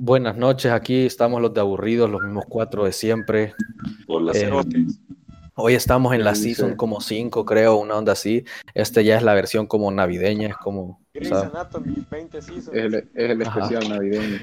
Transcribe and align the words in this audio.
Buenas 0.00 0.36
noches, 0.36 0.70
aquí 0.70 1.06
estamos 1.06 1.42
los 1.42 1.52
de 1.52 1.60
aburridos, 1.60 2.08
los 2.08 2.22
mismos 2.22 2.44
cuatro 2.48 2.84
de 2.84 2.92
siempre. 2.92 3.54
Hola, 4.06 4.30
Eh, 4.32 4.48
Hoy 5.56 5.74
estamos 5.74 6.14
en 6.14 6.22
la 6.22 6.36
season 6.36 6.76
como 6.76 7.00
5, 7.00 7.44
creo, 7.44 7.78
una 7.78 7.96
onda 7.96 8.12
así. 8.12 8.44
Este 8.74 9.02
ya 9.02 9.16
es 9.16 9.24
la 9.24 9.34
versión 9.34 9.66
como 9.66 9.90
navideña, 9.90 10.50
es 10.50 10.56
como, 10.56 11.00
Grey's 11.12 11.32
Anatomy, 11.32 11.96
20 12.08 12.40
seasons. 12.40 12.68
Es 12.68 12.84
el, 12.84 12.94
es 12.94 13.08
el 13.12 13.42
Ajá. 13.42 13.58
especial 13.64 13.88
navideño. 13.88 14.38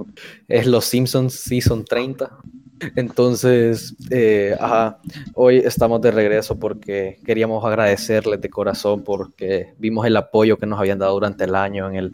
es 0.49 0.67
los 0.67 0.83
Simpsons 0.83 1.33
season 1.35 1.85
30. 1.85 2.37
Entonces, 2.97 3.95
eh, 4.09 4.57
ajá, 4.59 4.99
hoy 5.35 5.59
estamos 5.59 6.01
de 6.01 6.11
regreso 6.11 6.59
porque 6.59 7.17
queríamos 7.25 7.63
agradecerles 7.63 8.41
de 8.41 8.49
corazón 8.49 9.05
porque 9.05 9.73
vimos 9.77 10.05
el 10.05 10.17
apoyo 10.17 10.57
que 10.57 10.65
nos 10.65 10.77
habían 10.77 10.99
dado 10.99 11.13
durante 11.13 11.45
el 11.45 11.55
año 11.55 11.89
en, 11.89 11.95
el, 11.95 12.13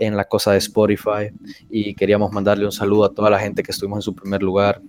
en 0.00 0.16
la 0.16 0.24
cosa 0.24 0.52
de 0.52 0.58
Spotify 0.58 1.30
y 1.70 1.94
queríamos 1.94 2.32
mandarle 2.32 2.64
un 2.64 2.72
saludo 2.72 3.04
a 3.04 3.14
toda 3.14 3.30
la 3.30 3.38
gente 3.38 3.62
que 3.62 3.70
estuvimos 3.70 3.98
en 3.98 4.02
su 4.02 4.14
primer 4.14 4.42
lugar. 4.42 4.82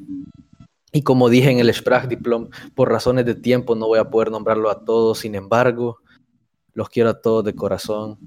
Y 0.92 1.04
como 1.04 1.30
dije 1.30 1.52
en 1.52 1.60
el 1.60 1.74
Sprachdiplom, 1.74 2.50
por 2.74 2.90
razones 2.90 3.26
de 3.26 3.36
tiempo 3.36 3.76
no 3.76 3.88
voy 3.88 4.00
a 4.00 4.10
poder 4.10 4.32
nombrarlo 4.32 4.70
a 4.70 4.84
todos, 4.84 5.20
sin 5.20 5.36
embargo, 5.36 6.00
los 6.74 6.90
quiero 6.90 7.10
a 7.10 7.22
todos 7.22 7.46
de 7.46 7.54
corazón 7.54 8.18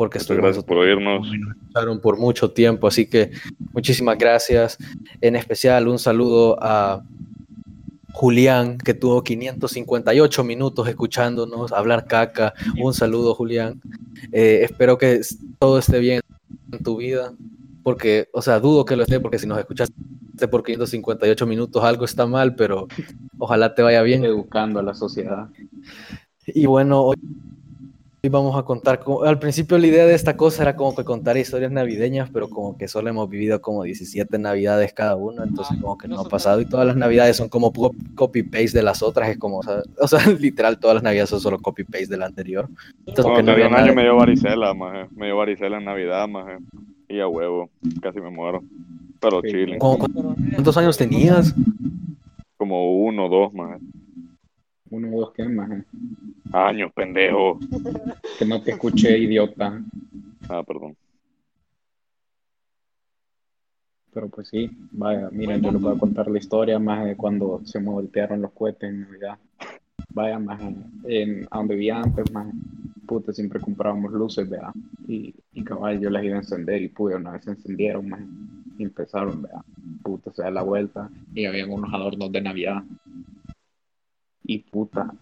porque 0.00 0.18
Muchas 0.18 0.36
gracias 0.38 0.64
por 0.64 0.78
oírnos. 0.78 1.28
escucharon 1.30 2.00
por 2.00 2.18
mucho 2.18 2.50
tiempo, 2.50 2.86
así 2.86 3.06
que 3.06 3.32
muchísimas 3.74 4.16
gracias. 4.16 4.78
En 5.20 5.36
especial 5.36 5.88
un 5.88 5.98
saludo 5.98 6.56
a 6.58 7.02
Julián, 8.12 8.78
que 8.78 8.94
tuvo 8.94 9.22
558 9.22 10.42
minutos 10.42 10.88
escuchándonos 10.88 11.72
hablar 11.72 12.06
caca. 12.06 12.54
Un 12.82 12.94
saludo, 12.94 13.34
Julián. 13.34 13.78
Eh, 14.32 14.60
espero 14.62 14.96
que 14.96 15.20
todo 15.58 15.78
esté 15.78 15.98
bien 15.98 16.19
en 16.80 16.84
tu 16.84 16.96
vida, 16.96 17.34
porque, 17.82 18.28
o 18.32 18.40
sea, 18.40 18.58
dudo 18.58 18.84
que 18.84 18.96
lo 18.96 19.02
esté, 19.02 19.20
porque 19.20 19.38
si 19.38 19.46
nos 19.46 19.58
escuchaste 19.58 19.92
por 20.50 20.62
558 20.62 21.46
minutos 21.46 21.84
algo 21.84 22.06
está 22.06 22.26
mal, 22.26 22.54
pero 22.54 22.88
ojalá 23.38 23.74
te 23.74 23.82
vaya 23.82 24.02
bien. 24.02 24.24
Educando 24.24 24.80
a 24.80 24.82
la 24.82 24.94
sociedad. 24.94 25.48
Y 26.46 26.64
bueno, 26.64 27.02
hoy 27.02 27.16
hoy 28.22 28.28
vamos 28.28 28.54
a 28.56 28.62
contar, 28.64 29.00
con- 29.00 29.26
al 29.26 29.38
principio 29.38 29.78
la 29.78 29.86
idea 29.86 30.04
de 30.06 30.14
esta 30.14 30.36
cosa 30.36 30.62
era 30.62 30.76
como 30.76 30.94
que 30.94 31.04
contar 31.04 31.36
historias 31.38 31.72
navideñas, 31.72 32.28
pero 32.30 32.48
como 32.50 32.76
que 32.76 32.86
solo 32.88 33.08
hemos 33.08 33.28
vivido 33.30 33.60
como 33.62 33.82
17 33.84 34.38
navidades 34.38 34.92
cada 34.92 35.16
uno, 35.16 35.42
entonces 35.42 35.78
como 35.80 35.96
que 35.96 36.06
no 36.08 36.20
ha 36.20 36.28
pasado 36.28 36.60
y 36.60 36.66
todas 36.66 36.86
las 36.86 36.96
navidades 36.96 37.36
son 37.36 37.48
como 37.48 37.72
copy-paste 38.14 38.72
de 38.78 38.82
las 38.82 39.02
otras, 39.02 39.30
es 39.30 39.38
como, 39.38 39.58
o 39.58 39.62
sea, 39.62 39.82
o 40.00 40.06
sea, 40.08 40.20
literal 40.38 40.78
todas 40.78 40.94
las 40.96 41.02
navidades 41.02 41.30
son 41.30 41.40
solo 41.40 41.58
copy-paste 41.58 42.08
de 42.08 42.16
la 42.18 42.26
anterior. 42.26 42.68
Entonces, 43.06 43.24
no 43.44 43.52
un 43.54 43.74
año 43.74 43.94
me 43.94 44.02
dio 44.02 44.16
varicela, 44.16 44.74
maje. 44.74 45.06
Me 45.16 45.26
dio 45.26 45.36
varicela 45.36 45.78
en 45.78 45.84
Navidad, 45.84 46.28
maje. 46.28 46.58
Y 47.08 47.20
a 47.20 47.26
huevo. 47.26 47.70
Casi 48.02 48.20
me 48.20 48.30
muero. 48.30 48.62
Pero 49.20 49.40
Sí. 49.42 49.48
chile. 49.50 49.78
¿Cómo- 49.78 49.98
¿Cuántos 49.98 50.76
años 50.76 50.96
tenías? 50.96 51.54
Como 52.56 53.02
uno, 53.04 53.28
dos, 53.28 53.52
maje. 53.52 53.78
Uno 54.90 55.08
o 55.16 55.20
dos 55.20 55.32
que 55.32 55.48
más. 55.48 55.70
eh. 55.70 55.84
Años, 56.52 56.92
pendejo. 56.94 57.58
Que 58.38 58.44
no 58.44 58.62
te 58.62 58.72
escuché, 58.72 59.18
idiota. 59.18 59.82
Ah, 60.48 60.62
perdón. 60.62 60.96
Pero 64.12 64.28
pues 64.28 64.48
sí, 64.48 64.68
vaya, 64.90 65.28
miren, 65.30 65.62
yo 65.62 65.70
les 65.70 65.80
voy 65.80 65.94
a 65.94 65.98
contar 65.98 66.28
la 66.28 66.38
historia 66.38 66.80
más 66.80 67.04
de 67.04 67.14
cuando 67.16 67.60
se 67.64 67.78
me 67.78 67.90
voltearon 67.90 68.42
los 68.42 68.50
cohetes 68.50 68.90
en 68.90 69.02
Navidad. 69.02 69.38
Vaya, 70.12 70.40
más 70.40 70.60
en, 71.04 71.46
a 71.48 71.58
donde 71.58 71.74
vivía 71.76 72.00
antes, 72.00 72.32
más 72.32 72.48
puta, 73.06 73.32
siempre 73.32 73.60
comprábamos 73.60 74.12
luces, 74.12 74.50
vea. 74.50 74.72
Y, 75.06 75.32
y 75.52 75.62
cabal, 75.62 76.00
yo 76.00 76.10
las 76.10 76.24
iba 76.24 76.34
a 76.34 76.38
encender 76.38 76.82
y 76.82 76.88
pude, 76.88 77.14
una 77.14 77.30
vez 77.32 77.44
se 77.44 77.50
encendieron, 77.52 78.08
más 78.08 78.20
y 78.78 78.82
empezaron, 78.82 79.42
vea. 79.42 79.62
Puta, 80.02 80.32
se 80.32 80.42
da 80.42 80.50
la 80.50 80.62
vuelta 80.62 81.08
y 81.32 81.44
habían 81.44 81.70
unos 81.70 81.94
adornos 81.94 82.32
de 82.32 82.40
Navidad. 82.40 82.82
Y 84.42 84.58
puta, 84.58 85.12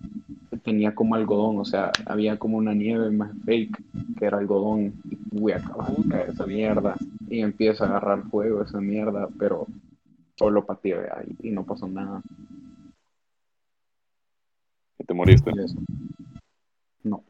tenía 0.65 0.95
como 0.95 1.15
algodón, 1.15 1.59
o 1.59 1.65
sea, 1.65 1.91
había 2.07 2.39
como 2.39 2.57
una 2.57 2.73
nieve 2.73 3.11
más 3.11 3.31
fake, 3.45 3.77
que 4.17 4.25
era 4.25 4.39
algodón, 4.39 4.95
y 5.11 5.17
pude 5.17 5.55
acabar 5.55 5.93
caer 6.09 6.31
esa 6.31 6.47
mierda 6.47 6.95
y 7.29 7.41
empieza 7.41 7.85
a 7.85 7.89
agarrar 7.89 8.23
fuego 8.31 8.63
esa 8.63 8.81
mierda, 8.81 9.29
pero 9.39 9.67
solo 10.37 10.65
pateé 10.65 10.95
vea, 10.95 11.25
y, 11.43 11.51
no 11.51 11.65
pasó 11.65 11.87
nada. 11.89 12.23
Y 14.99 15.05
te 15.05 15.15
moriste. 15.15 15.51
Y 15.55 15.59
eso. 15.65 15.77
No, 17.05 17.23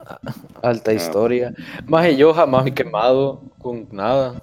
Alta 0.63 0.91
Ah. 0.91 0.95
historia. 0.95 1.55
Más 1.87 2.17
yo 2.17 2.33
jamás 2.33 2.65
me 2.65 2.71
he 2.71 2.75
quemado 2.75 3.43
con 3.59 3.87
nada. 3.93 4.41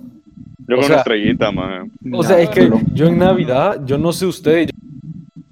Yo 0.67 0.75
O 0.75 0.79
con 0.79 0.83
sea- 0.85 0.87
una 0.87 0.97
estrellita, 0.97 1.51
maje. 1.51 1.89
O 2.11 2.23
sea, 2.23 2.39
es 2.39 2.49
que 2.49 2.69
yo 2.93 3.07
en 3.07 3.17
Navidad, 3.17 3.81
yo 3.85 3.97
no 3.97 4.11
sé 4.11 4.25
ustedes, 4.25 4.71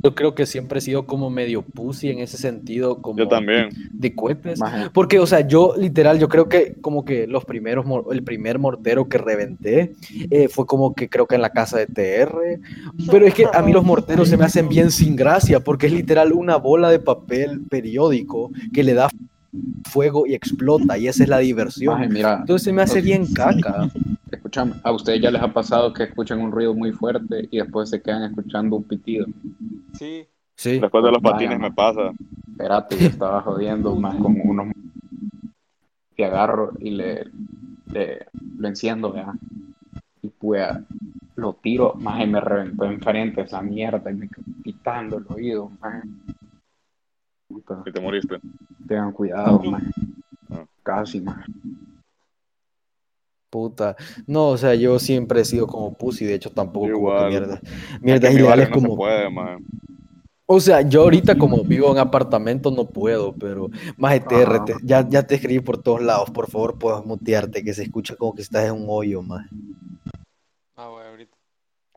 yo, 0.03 0.15
creo 0.15 0.35
que 0.35 0.45
siempre 0.45 0.79
he 0.79 0.81
sido 0.81 1.05
como 1.05 1.29
medio 1.29 1.61
pussy 1.61 2.09
en 2.09 2.19
ese 2.19 2.37
sentido, 2.37 3.01
como 3.01 3.19
Yo 3.19 3.27
también. 3.27 3.69
de 3.91 4.13
cohetes. 4.13 4.59
maje, 4.59 4.89
Porque, 4.91 5.19
o 5.19 5.25
sea, 5.25 5.47
yo 5.47 5.73
literal, 5.77 6.19
yo 6.19 6.29
creo 6.29 6.49
que 6.49 6.75
como 6.81 7.05
que 7.05 7.27
los 7.27 7.45
primeros, 7.45 7.85
el 8.11 8.23
primer 8.23 8.59
mortero 8.59 9.07
que 9.07 9.17
reventé 9.17 9.93
eh, 10.29 10.47
fue 10.49 10.65
como 10.65 10.93
que 10.93 11.09
creo 11.09 11.27
que 11.27 11.35
en 11.35 11.41
la 11.41 11.51
casa 11.51 11.77
de 11.77 11.87
TR. 11.87 12.59
Pero 13.09 13.25
es 13.25 13.33
que 13.33 13.45
a 13.51 13.61
mí 13.61 13.71
los 13.71 13.83
morteros 13.83 14.29
se 14.29 14.37
me 14.37 14.45
hacen 14.45 14.69
bien 14.69 14.91
sin 14.91 15.15
gracia, 15.15 15.59
porque 15.59 15.87
es 15.87 15.93
literal 15.93 16.33
una 16.33 16.57
bola 16.57 16.89
de 16.89 16.99
papel 16.99 17.61
periódico 17.69 18.51
que 18.73 18.83
le 18.83 18.93
da 18.93 19.09
fuego 19.85 20.25
y 20.25 20.33
explota, 20.33 20.97
y 20.97 21.07
esa 21.07 21.23
es 21.23 21.29
la 21.29 21.39
diversión. 21.39 21.95
maje, 21.95 22.09
mira, 22.09 22.37
Entonces 22.39 22.65
se 22.65 22.73
me 22.73 22.81
hace 22.81 23.01
bien 23.01 23.25
caca. 23.33 23.89
escúchame, 24.31 24.73
a 24.83 24.91
ustedes 24.91 25.21
ya 25.21 25.31
les 25.31 25.41
ha 25.41 25.53
pasado 25.53 25.93
que 25.93 26.03
escuchan 26.03 26.41
un 26.41 26.51
ruido 26.51 26.73
muy 26.73 26.91
fuerte 26.91 27.47
y 27.51 27.57
después 27.57 27.89
se 27.89 28.01
quedan 28.01 28.23
escuchando 28.23 28.75
un 28.77 28.83
pitido. 28.83 29.27
Sí. 29.93 30.27
Sí. 30.55 30.79
Después 30.79 31.03
de 31.03 31.11
los 31.11 31.21
Vaya, 31.21 31.33
patines 31.35 31.59
me 31.59 31.71
pasa. 31.71 32.11
Espérate, 32.51 32.97
yo 32.97 33.07
estaba 33.07 33.41
jodiendo 33.41 33.95
más 33.95 34.15
con 34.15 34.39
unos 34.43 34.67
que 36.15 36.25
agarro 36.25 36.73
y 36.79 36.91
le, 36.91 37.25
le- 37.87 38.27
lo 38.57 38.67
enciendo, 38.67 39.11
vea. 39.11 39.33
Y 40.21 40.29
pues 40.29 40.67
lo 41.35 41.53
tiro, 41.53 41.95
más 41.95 42.23
y 42.23 42.27
me 42.27 42.39
reventó 42.39 42.85
enfrente 42.85 43.41
esa 43.41 43.61
mierda 43.61 44.11
y 44.11 44.13
me 44.13 44.29
quedó 44.29 44.45
pitando 44.63 45.17
el 45.17 45.25
oído, 45.29 45.71
más. 45.81 46.03
Y 47.85 47.91
te 47.91 47.99
moriste. 47.99 48.39
tengan 48.87 49.11
cuidado, 49.11 49.59
más. 49.63 49.83
Ah. 50.51 50.65
Casi, 50.83 51.19
más. 51.21 51.45
Puta. 53.49 53.95
No, 54.25 54.49
o 54.49 54.57
sea, 54.57 54.73
yo 54.75 54.97
siempre 54.97 55.41
he 55.41 55.45
sido 55.45 55.67
como 55.67 55.93
pussy, 55.93 56.25
de 56.25 56.35
hecho 56.35 56.51
tampoco 56.51 56.87
como 56.91 56.91
que 56.91 56.97
Igual. 56.99 57.29
mierda. 57.29 57.55
Es 57.55 58.01
Mierdas 58.01 58.33
ilegales 58.33 58.69
no 58.69 58.75
se 58.75 58.81
como... 58.81 58.95
puede. 58.95 59.29
O 60.55 60.59
sea, 60.59 60.81
yo 60.81 61.01
ahorita 61.01 61.35
como 61.37 61.63
vivo 61.63 61.91
en 61.91 61.97
apartamento 61.97 62.69
no 62.69 62.85
puedo, 62.85 63.33
pero 63.33 63.69
más 63.97 64.13
ETR, 64.13 64.59
te- 64.65 64.75
ya, 64.83 65.07
ya 65.09 65.23
te 65.25 65.35
escribí 65.35 65.59
por 65.59 65.81
todos 65.81 66.01
lados, 66.01 66.29
por 66.29 66.47
favor 66.47 66.77
puedes 66.77 67.03
mutearte, 67.05 67.63
que 67.63 67.73
se 67.73 67.83
escucha 67.83 68.15
como 68.15 68.35
que 68.35 68.43
estás 68.43 68.65
en 68.65 68.73
un 68.73 68.85
hoyo, 68.87 69.23
más. 69.23 69.47
Ah, 70.75 70.89
bueno, 70.89 71.09
ahorita. 71.09 71.35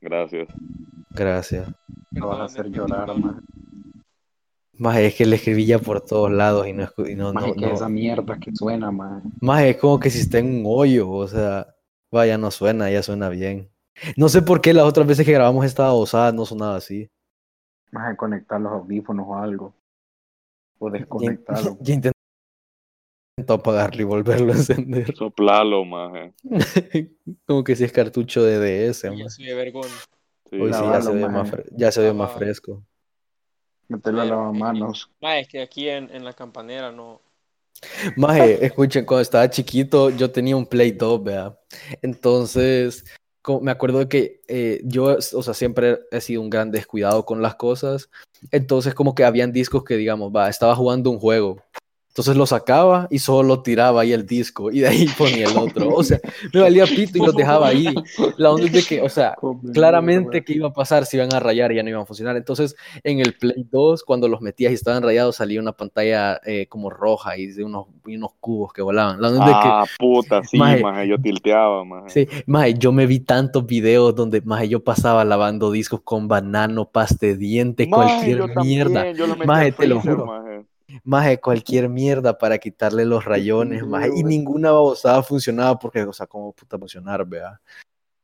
Gracias. 0.01 0.49
Gracias. 1.11 1.69
Me 2.13 2.21
vas 2.23 2.39
a 2.41 2.45
hacer 2.45 2.71
llorar, 2.71 3.15
más. 3.19 3.37
Más 4.79 4.97
es 4.99 5.15
que 5.15 5.27
le 5.27 5.37
escribí 5.37 5.67
ya 5.67 5.79
por 5.79 6.01
todos 6.01 6.31
lados 6.31 6.67
y 6.67 6.73
no, 6.73 6.85
escu- 6.85 7.11
y 7.11 7.15
no, 7.15 7.33
Más 7.35 7.47
no, 7.47 7.55
que 7.55 7.61
no. 7.61 7.75
esa 7.75 7.89
mierda 7.89 8.39
que 8.39 8.55
suena, 8.55 8.91
más. 8.91 9.23
Más 9.41 9.63
es 9.65 9.77
como 9.77 9.99
que 10.01 10.09
si 10.11 10.21
está 10.21 10.39
en 10.39 10.47
un 10.61 10.63
hoyo, 10.67 11.11
o 11.11 11.27
sea, 11.29 11.67
vaya, 12.11 12.37
no 12.39 12.51
suena, 12.51 12.91
ya 12.91 13.03
suena 13.03 13.29
bien. 13.29 13.71
No 14.17 14.29
sé 14.31 14.41
por 14.43 14.61
qué 14.63 14.73
las 14.75 14.85
otras 14.85 15.07
veces 15.07 15.25
que 15.27 15.33
grabamos 15.33 15.65
esta 15.65 15.93
osada 15.93 16.33
no 16.33 16.45
sonaba 16.47 16.77
así. 16.77 17.11
Más 17.93 18.11
de 18.11 18.17
conectar 18.17 18.61
los 18.61 18.73
audífonos 18.73 19.27
o 19.29 19.37
algo. 19.37 19.75
O 20.79 20.91
desconectarlo. 20.91 21.77
ya 21.81 21.95
intento 21.95 22.13
apagarlo 23.49 24.01
y 24.01 24.05
volverlo 24.05 24.53
a 24.53 24.57
encender. 24.57 25.15
Soplalo, 25.15 25.85
maje. 25.85 26.33
Como 27.47 27.65
que 27.65 27.77
si 27.77 27.85
es 27.85 27.93
cartucho 27.93 28.43
de 28.43 28.59
DS, 28.59 29.09
vergón. 29.55 29.89
Sí. 30.51 30.57
Hoy 30.61 30.73
sí 30.73 30.81
ya 30.81 31.01
se 31.01 31.13
ve 31.13 31.21
maje. 31.29 31.33
más, 31.35 31.51
fre- 31.51 31.69
ya 31.73 31.93
se 31.93 32.01
ve 32.01 32.13
más 32.13 32.29
Lávalo. 32.29 32.39
fresco. 32.39 32.83
Meterlo 33.89 34.23
a 34.23 34.25
lavamanos. 34.25 35.11
Ah, 35.23 35.39
es 35.39 35.49
que 35.49 35.63
aquí 35.63 35.89
en, 35.89 36.11
en 36.11 36.25
la 36.25 36.33
campanera 36.33 36.91
no. 36.91 37.21
Maje, 38.17 38.65
escuchen, 38.65 39.05
cuando 39.05 39.23
estaba 39.23 39.49
chiquito 39.51 40.11
yo 40.11 40.31
tenía 40.31 40.57
un 40.57 40.67
Play 40.67 40.93
2, 40.93 41.23
vea. 41.23 41.57
Entonces, 42.03 43.05
me 43.61 43.71
acuerdo 43.71 43.99
de 43.99 44.09
que 44.09 44.41
eh, 44.49 44.81
yo, 44.85 45.17
o 45.17 45.43
sea, 45.43 45.55
siempre 45.55 46.01
he 46.11 46.21
sido 46.21 46.43
un 46.43 46.51
gran 46.51 46.71
descuidado 46.71 47.25
con 47.25 47.43
las 47.43 47.57
cosas. 47.57 48.11
Entonces, 48.51 48.95
como 48.95 49.15
que 49.15 49.25
habían 49.25 49.53
discos 49.53 49.85
que, 49.85 49.97
digamos, 49.97 50.33
estaba 50.49 50.75
jugando 50.75 51.11
un 51.11 51.19
juego 51.19 51.63
Entonces 52.17 52.35
lo 52.35 52.47
sacaba 52.47 53.09
y 53.11 53.19
solo 53.19 53.47
lo 53.47 53.63
tiraba 53.63 54.01
ahí 54.01 54.15
el 54.15 54.25
disco 54.25 54.71
y 54.71 54.81
de 54.81 54.89
ahí 54.89 55.07
ponía 55.19 55.51
el 55.51 55.55
otro. 55.59 55.91
O 55.91 56.03
sea, 56.03 56.19
me 56.51 56.63
valía 56.63 56.87
pito 56.87 57.19
y 57.19 57.21
los 57.21 57.37
dejaba 57.37 57.69
ahí. 57.69 57.95
La 58.39 58.53
onda 58.53 58.65
es 58.65 58.73
de 58.73 58.83
que, 58.85 59.03
o 59.03 59.11
sea, 59.11 59.37
claramente 59.75 60.43
que 60.43 60.55
iba 60.55 60.69
a 60.69 60.73
pasar 60.73 61.05
si 61.05 61.19
iban 61.19 61.35
a 61.35 61.41
rayar 61.41 61.73
y 61.73 61.77
ya 61.77 61.83
no 61.83 61.91
iban 61.91 62.01
a 62.01 62.07
funcionar. 62.07 62.35
Entonces, 62.39 62.75
en 63.05 63.21
el 63.21 63.35
Play 63.35 63.67
2, 63.71 64.03
cuando 64.03 64.29
los 64.29 64.41
metías 64.41 64.71
y 64.73 64.77
estaban 64.77 65.03
rayados, 65.03 65.37
salía 65.37 65.61
una 65.61 65.73
pantalla 65.73 66.41
eh, 66.47 66.67
como 66.71 66.89
roja 66.89 67.37
y 67.37 67.49
de 67.49 67.63
unos, 67.63 67.89
y 68.07 68.17
unos 68.17 68.31
cubos 68.41 68.73
que 68.73 68.81
volaban. 68.81 69.21
La 69.21 69.29
onda 69.29 69.41
es 69.41 69.47
de 69.49 69.53
que 69.53 69.69
Ah, 69.69 69.85
puta, 69.99 70.43
sí, 70.43 70.57
Maje. 70.57 70.83
maje, 70.83 71.09
yo 71.09 71.19
tilteaba, 71.21 71.85
maje. 71.85 72.09
Sí, 72.09 72.29
maje, 72.47 72.75
yo 72.79 72.93
me 72.93 73.05
vi 73.05 73.21
tantos 73.21 73.67
videos 73.67 74.15
donde 74.15 74.41
maje, 74.41 74.71
yo 74.71 74.83
pasaba 74.83 75.23
lavando 75.27 75.71
discos 75.71 76.01
con 76.03 76.29
banano, 76.29 76.89
pasta 76.89 77.27
de 77.27 77.37
diente, 77.37 77.87
Maje, 77.87 78.07
cualquier 78.07 78.39
yo 78.39 78.47
mierda. 78.63 78.95
también, 78.95 79.17
yo 79.19 79.27
lo 79.27 79.35
metí 79.35 79.47
Maje, 79.47 79.73
te 79.73 79.87
lo 79.87 80.01
juro. 80.01 80.46
Maje. 80.89 81.01
Maje, 81.05 81.41
cualquier 81.41 81.89
mierda 81.89 82.37
para 82.39 82.59
quitarle 82.59 83.05
los 83.05 83.25
rayones, 83.25 83.87
maje, 83.87 84.11
y 84.17 84.23
ninguna 84.25 84.73
babosada 84.73 85.23
funcionaba 85.23 85.79
porque, 85.79 86.03
o 86.03 86.13
sea, 86.13 86.27
cómo 86.27 86.53
puta 86.53 86.79
funcionar, 86.79 87.27
vea. 87.27 87.61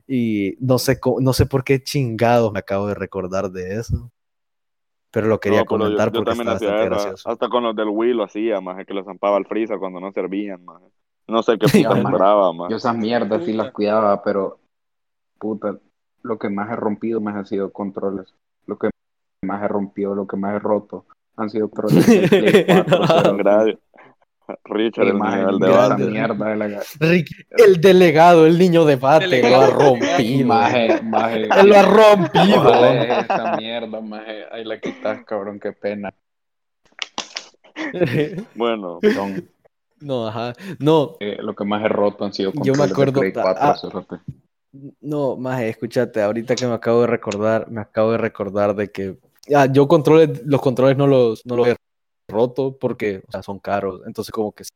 Y 0.07 0.57
no 0.61 0.79
sé, 0.79 0.99
no 1.21 1.33
sé 1.33 1.47
por 1.47 1.65
qué 1.65 1.83
chingados 1.83 2.53
me 2.53 2.59
acabo 2.59 2.87
de 2.89 2.95
recordar 2.95 3.51
de 3.51 3.77
eso. 3.77 4.11
Pero 5.11 5.27
lo 5.29 5.39
quería 5.39 5.61
No, 5.61 5.65
pero 5.67 5.79
yo- 5.79 5.85
comentar 5.85 6.09
yo, 6.13 6.19
porque 6.25 6.31
hacía 6.33 6.53
bastante 6.53 6.85
gracioso. 6.87 7.29
Hasta 7.29 7.49
con 7.49 7.63
los 7.63 7.77
del 7.77 7.89
Wii 7.89 8.15
lo 8.15 8.25
hacía, 8.25 8.61
maje, 8.61 8.85
que 8.87 8.95
lo 8.95 9.05
zampaba 9.05 9.37
al 9.37 9.47
freezer 9.47 9.79
cuando 9.79 10.01
no 10.01 10.11
servían, 10.13 10.65
maje. 10.65 10.87
No 11.29 11.43
sé 11.43 11.59
qué 11.59 11.67
puta 11.93 11.99
esperaba, 11.99 12.53
maje. 12.53 12.71
Yo 12.71 12.77
esas 12.79 12.97
mierdas 12.97 13.45
sí 13.45 13.53
las 13.53 13.71
cuidaba, 13.73 14.23
pero 14.23 14.59
puta, 15.39 15.79
lo 16.23 16.39
que 16.39 16.49
más 16.49 16.71
he 16.71 16.77
rompido 16.77 17.21
más 17.21 17.37
ha 17.37 17.45
sido 17.45 17.73
controles. 17.73 18.35
Lo 18.67 18.79
que 18.79 18.91
más 19.45 19.63
he 19.63 19.69
rompido, 19.69 20.15
lo 20.15 20.27
que 20.27 20.37
más 20.37 20.55
he 20.57 20.59
roto 20.59 21.05
han 21.37 21.51
sido 21.51 21.69
del 21.69 21.75
4, 21.75 22.01
cerote. 22.03 22.65
Gracias. 23.39 23.79
Richard, 24.65 25.07
el 25.07 25.15
maje, 25.15 25.39
nivel 25.39 25.59
de 25.61 25.67
mira 25.67 25.79
esa 25.85 25.89
base. 25.89 26.05
mierda 26.05 26.49
de 26.49 26.57
la 26.57 26.83
Rick, 27.01 27.29
el 27.51 27.81
delegado, 27.81 28.47
el 28.47 28.59
niño 28.59 28.85
de 28.85 28.97
bate, 28.97 29.27
lo 29.27 29.33
ha 29.33 29.37
Delegado. 29.37 29.71
rompido. 29.73 30.47
Maje, 30.47 31.03
maje. 31.03 31.43
Él 31.61 31.69
lo 31.69 31.77
ha 31.77 31.83
rompido. 31.83 32.75
Esa 33.03 33.57
mierda, 33.57 34.01
maje. 34.01 34.45
Ahí 34.51 34.65
la 34.65 34.79
quitas, 34.81 35.25
cabrón, 35.25 35.59
qué 35.61 35.73
pena. 35.73 36.13
Bueno, 38.55 38.99
Son, 39.15 39.49
No, 40.01 40.27
ajá. 40.29 40.53
No, 40.79 41.17
eh, 41.21 41.37
lo 41.41 41.55
que 41.55 41.65
más 41.65 41.83
he 41.85 41.89
roto 41.89 42.25
han 42.25 42.33
sido 42.33 42.53
Yo 42.63 42.75
me 42.75 42.85
acuerdo- 42.85 43.21
de 43.21 43.31
Play 43.31 43.33
4, 43.43 43.55
ah, 43.65 43.77
cerote. 43.81 44.17
No, 45.01 45.37
maje, 45.37 45.69
escúchate, 45.69 46.21
ahorita 46.23 46.55
que 46.55 46.67
me 46.67 46.75
acabo 46.75 47.03
de 47.03 47.07
recordar, 47.07 47.71
me 47.71 47.81
acabo 47.81 48.13
de 48.13 48.19
recordar 48.19 48.75
de 48.75 48.91
que 48.91 49.19
ah, 49.55 49.67
yo 49.67 49.89
controles, 49.89 50.43
los 50.45 50.61
controles 50.61 50.97
no 50.97 51.07
los, 51.07 51.45
no 51.47 51.57
los 51.57 51.69
he 51.69 51.77
roto 52.29 52.77
porque 52.79 53.23
o 53.33 53.43
son 53.43 53.59
caros, 53.59 54.03
entonces 54.07 54.33
como 54.33 54.53
que 54.53 54.65
si 54.65 54.71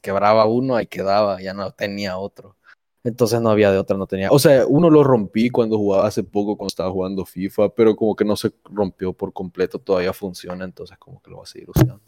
quebraba 0.00 0.46
uno, 0.46 0.76
ahí 0.76 0.86
quedaba, 0.86 1.40
ya 1.40 1.54
no 1.54 1.70
tenía 1.72 2.18
otro. 2.18 2.56
Entonces 3.04 3.40
no 3.40 3.50
había 3.50 3.70
de 3.70 3.78
otra, 3.78 3.96
no 3.96 4.08
tenía. 4.08 4.30
O 4.32 4.38
sea, 4.40 4.66
uno 4.66 4.90
lo 4.90 5.04
rompí 5.04 5.48
cuando 5.48 5.78
jugaba 5.78 6.08
hace 6.08 6.24
poco, 6.24 6.56
cuando 6.56 6.68
estaba 6.68 6.90
jugando 6.90 7.24
FIFA, 7.24 7.68
pero 7.68 7.94
como 7.94 8.16
que 8.16 8.24
no 8.24 8.34
se 8.34 8.52
rompió 8.64 9.12
por 9.12 9.32
completo, 9.32 9.78
todavía 9.78 10.12
funciona, 10.12 10.64
entonces 10.64 10.98
como 10.98 11.22
que 11.22 11.30
lo 11.30 11.36
voy 11.36 11.44
a 11.44 11.46
seguir 11.46 11.70
usando. 11.70 12.00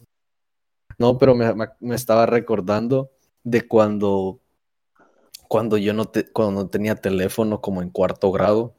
No, 0.98 1.16
pero 1.16 1.36
me, 1.36 1.54
me- 1.54 1.68
me 1.78 1.94
estaba 1.94 2.26
recordando 2.26 3.12
de 3.44 3.68
cuando, 3.68 4.40
cuando 5.46 5.76
yo 5.78 5.94
no, 5.94 6.06
te- 6.06 6.30
cuando 6.30 6.62
no 6.62 6.68
tenía 6.68 6.96
teléfono 6.96 7.60
como 7.60 7.82
en 7.82 7.90
cuarto 7.90 8.30
grado 8.32 8.74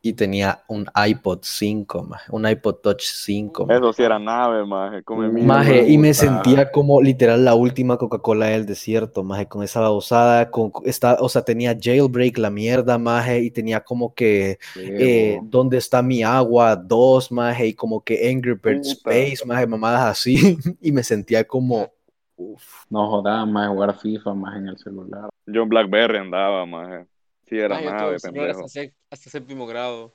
y 0.00 0.12
tenía 0.12 0.62
un 0.68 0.86
iPod 0.94 1.40
5, 1.42 2.04
maje, 2.04 2.30
un 2.30 2.48
iPod 2.48 2.76
Touch 2.76 3.02
5. 3.02 3.66
maje. 3.66 3.78
eso 3.78 3.92
sí 3.92 4.02
era 4.02 4.18
nave, 4.18 4.64
maje. 4.64 5.02
Come. 5.02 5.28
Maje, 5.42 5.88
y 5.88 5.98
me 5.98 6.14
sentía 6.14 6.70
como 6.70 7.02
literal 7.02 7.44
la 7.44 7.54
última 7.54 7.96
Coca-Cola 7.96 8.46
del 8.46 8.64
desierto, 8.64 9.24
maje, 9.24 9.46
con 9.46 9.64
esa 9.64 9.80
babosada, 9.80 10.50
con 10.50 10.70
esta, 10.84 11.16
o 11.20 11.28
sea, 11.28 11.42
tenía 11.42 11.76
jailbreak 11.78 12.38
la 12.38 12.50
mierda, 12.50 12.96
maje, 12.96 13.40
y 13.40 13.50
tenía 13.50 13.80
como 13.80 14.14
que 14.14 14.58
eh. 14.76 15.40
¿Dónde 15.42 15.78
está 15.78 16.00
mi 16.00 16.22
agua? 16.22 16.76
Dos, 16.76 17.32
maje, 17.32 17.66
y 17.66 17.74
como 17.74 18.02
que 18.02 18.30
Angry 18.30 18.54
Birds 18.54 18.94
Puta. 18.94 19.10
Space, 19.10 19.44
maje, 19.46 19.66
mamadas 19.66 20.02
así, 20.02 20.36
y 20.80 20.92
me 20.92 21.02
sentía 21.02 21.44
como, 21.44 21.90
uf, 22.36 22.84
No 22.88 23.08
jodas 23.08 23.48
más 23.48 23.68
jugar 23.68 23.98
FIFA 23.98 24.34
más 24.34 24.56
en 24.56 24.68
el 24.68 24.78
celular. 24.78 25.28
Yo 25.46 25.62
en 25.62 25.68
Blackberry 25.68 26.18
andaba, 26.18 26.64
maje. 26.66 27.06
Sí, 27.48 27.58
era 27.58 27.76
Ah, 27.78 27.82
yo 27.82 27.90
nave, 27.90 28.16
pendejo. 28.20 28.64
hasta, 29.10 29.30
séptimo 29.30 29.66
grado. 29.66 30.12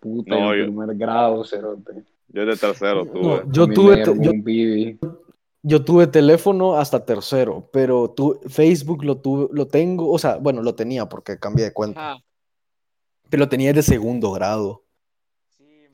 Puta, 0.00 0.34
No, 0.38 0.52
en 0.54 0.60
yo- 0.60 0.64
primer 0.66 0.96
grado, 0.96 1.44
cerote. 1.44 2.04
Yo 2.28 2.46
de 2.46 2.56
tercero 2.56 3.04
No, 3.04 3.12
tuve. 3.12 3.42
yo 3.50 3.66
tuve 3.66 3.96
yo- 4.04 4.32
tuve 5.84 6.06
teléfono 6.06 6.76
hasta 6.76 7.04
tercero, 7.04 7.68
pero 7.72 8.10
tu, 8.10 8.38
Facebook 8.48 9.04
lo 9.04 9.16
tuve, 9.18 9.48
lo 9.52 9.66
tengo, 9.66 10.10
o 10.10 10.18
sea, 10.18 10.36
bueno, 10.36 10.62
lo 10.62 10.74
tenía 10.74 11.06
porque 11.08 11.38
cambié 11.38 11.64
de 11.66 11.72
cuenta, 11.72 12.12
Ajá. 12.12 12.20
pero 13.28 13.40
lo 13.40 13.48
tenía 13.48 13.72
de 13.72 13.82
segundo 13.82 14.30
grado. 14.32 14.84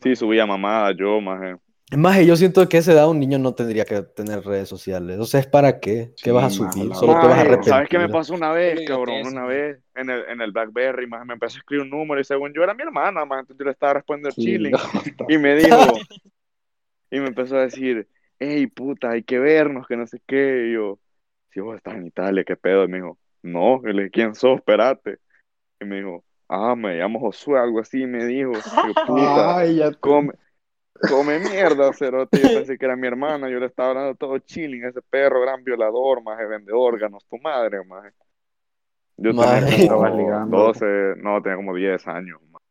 Sí, 0.03 0.15
subía 0.17 0.45
mamada 0.45 0.93
yo, 0.95 1.19
maje. 1.21 1.57
Más 1.97 2.25
yo 2.27 2.35
siento 2.37 2.69
que 2.69 2.79
a 2.79 2.81
esa 2.81 2.93
edad 2.93 3.09
un 3.09 3.21
niño 3.21 3.39
no 3.39 3.55
tendría 3.55 3.85
que 3.85 4.03
tener 4.03 4.43
redes 4.43 4.69
sociales. 4.69 5.19
O 5.21 5.27
sea, 5.27 5.41
¿es 5.41 5.47
para 5.47 5.79
qué? 5.81 6.13
¿Qué 6.17 6.31
Sí, 6.31 6.31
vas 6.33 6.45
a 6.45 6.51
subir? 6.51 6.95
Solo 6.95 7.13
te 7.13 7.27
vas 7.27 7.39
a 7.39 7.41
arrepentir. 7.43 7.73
¿Sabes 7.73 7.89
qué 7.89 7.99
me 7.99 8.09
pasó 8.09 8.35
una 8.35 8.53
vez, 8.53 8.81
cabrón? 8.89 9.27
Una 9.27 9.45
vez 9.45 9.79
en 9.95 10.11
el, 10.11 10.25
en 10.29 10.41
el 10.41 10.51
Blackberry, 10.51 11.07
maje, 11.07 11.25
me 11.27 11.35
empezó 11.35 11.57
a 11.57 11.61
escribir 11.61 11.83
un 11.85 11.91
número 11.91 12.21
y 12.21 12.25
según 12.25 12.53
yo 12.53 12.63
era 12.65 12.75
mi 12.75 12.83
hermana, 12.83 13.23
entonces 13.23 13.57
yo 13.59 13.65
le 13.65 13.71
estaba 13.73 13.95
respondiendo 13.95 14.31
Sí, 14.31 14.45
chilling. 14.45 14.73
no, 14.73 14.79
Y 15.29 15.39
me 15.39 15.55
dijo, 15.57 16.01
y 17.11 17.21
me 17.21 17.29
empezó 17.29 17.57
a 17.57 17.63
decir, 17.63 18.09
hey, 18.39 18.67
puta, 18.67 19.11
hay 19.11 19.23
que 19.23 19.39
vernos, 19.39 19.87
que 19.87 19.97
no 19.97 20.07
sé 20.07 20.21
qué. 20.27 20.69
Y 20.69 20.73
yo, 20.75 20.99
si 21.51 21.61
vos 21.61 21.77
estás 21.77 21.95
en 21.95 22.07
Italia, 22.07 22.45
¿qué 22.45 22.57
pedo? 22.57 22.85
Y 22.85 22.89
me 22.89 22.97
dijo, 22.99 23.19
no. 23.43 23.81
Y 23.85 23.93
le 23.93 24.03
dije, 24.05 24.11
¿quién 24.11 24.35
sos? 24.35 24.57
Espérate. 24.59 25.19
Y 25.81 25.85
me 25.85 25.97
dijo, 25.99 26.25
ah, 26.49 26.75
me 26.77 26.97
llamo 26.97 27.21
Josué, 27.21 27.59
algo 27.61 27.81
así. 27.81 28.03
Y 28.03 28.07
me 28.07 28.25
dijo, 28.27 28.53
puta, 29.07 29.59
Ay, 29.59 29.77
ya 29.77 29.91
te- 29.91 29.99
come, 29.99 30.33
come 31.08 31.38
mierda, 31.38 31.93
cerote. 31.93 32.41
Yo 32.41 32.49
pensé 32.55 32.79
que 32.79 32.85
era 32.85 32.96
mi 32.96 33.06
hermana, 33.06 33.49
yo 33.49 33.58
le 33.58 33.67
estaba 33.67 33.91
hablando 33.91 34.14
todo 34.14 34.38
chilling, 34.38 34.85
ese 34.85 35.02
perro 35.02 35.41
gran 35.41 35.62
violador, 35.64 36.23
maje, 36.23 36.46
vende 36.46 36.73
órganos, 36.73 37.25
tu 37.29 37.38
madre, 37.38 37.85
maje. 37.85 38.11
Yo 39.17 39.32
Maje. 39.32 39.88
como 39.88 40.08
ligando. 40.08 40.56
12, 40.58 41.14
no, 41.19 41.41
tenía 41.41 41.56
como 41.56 41.75
10 41.75 42.06
años, 42.08 42.41
maje. 42.50 42.64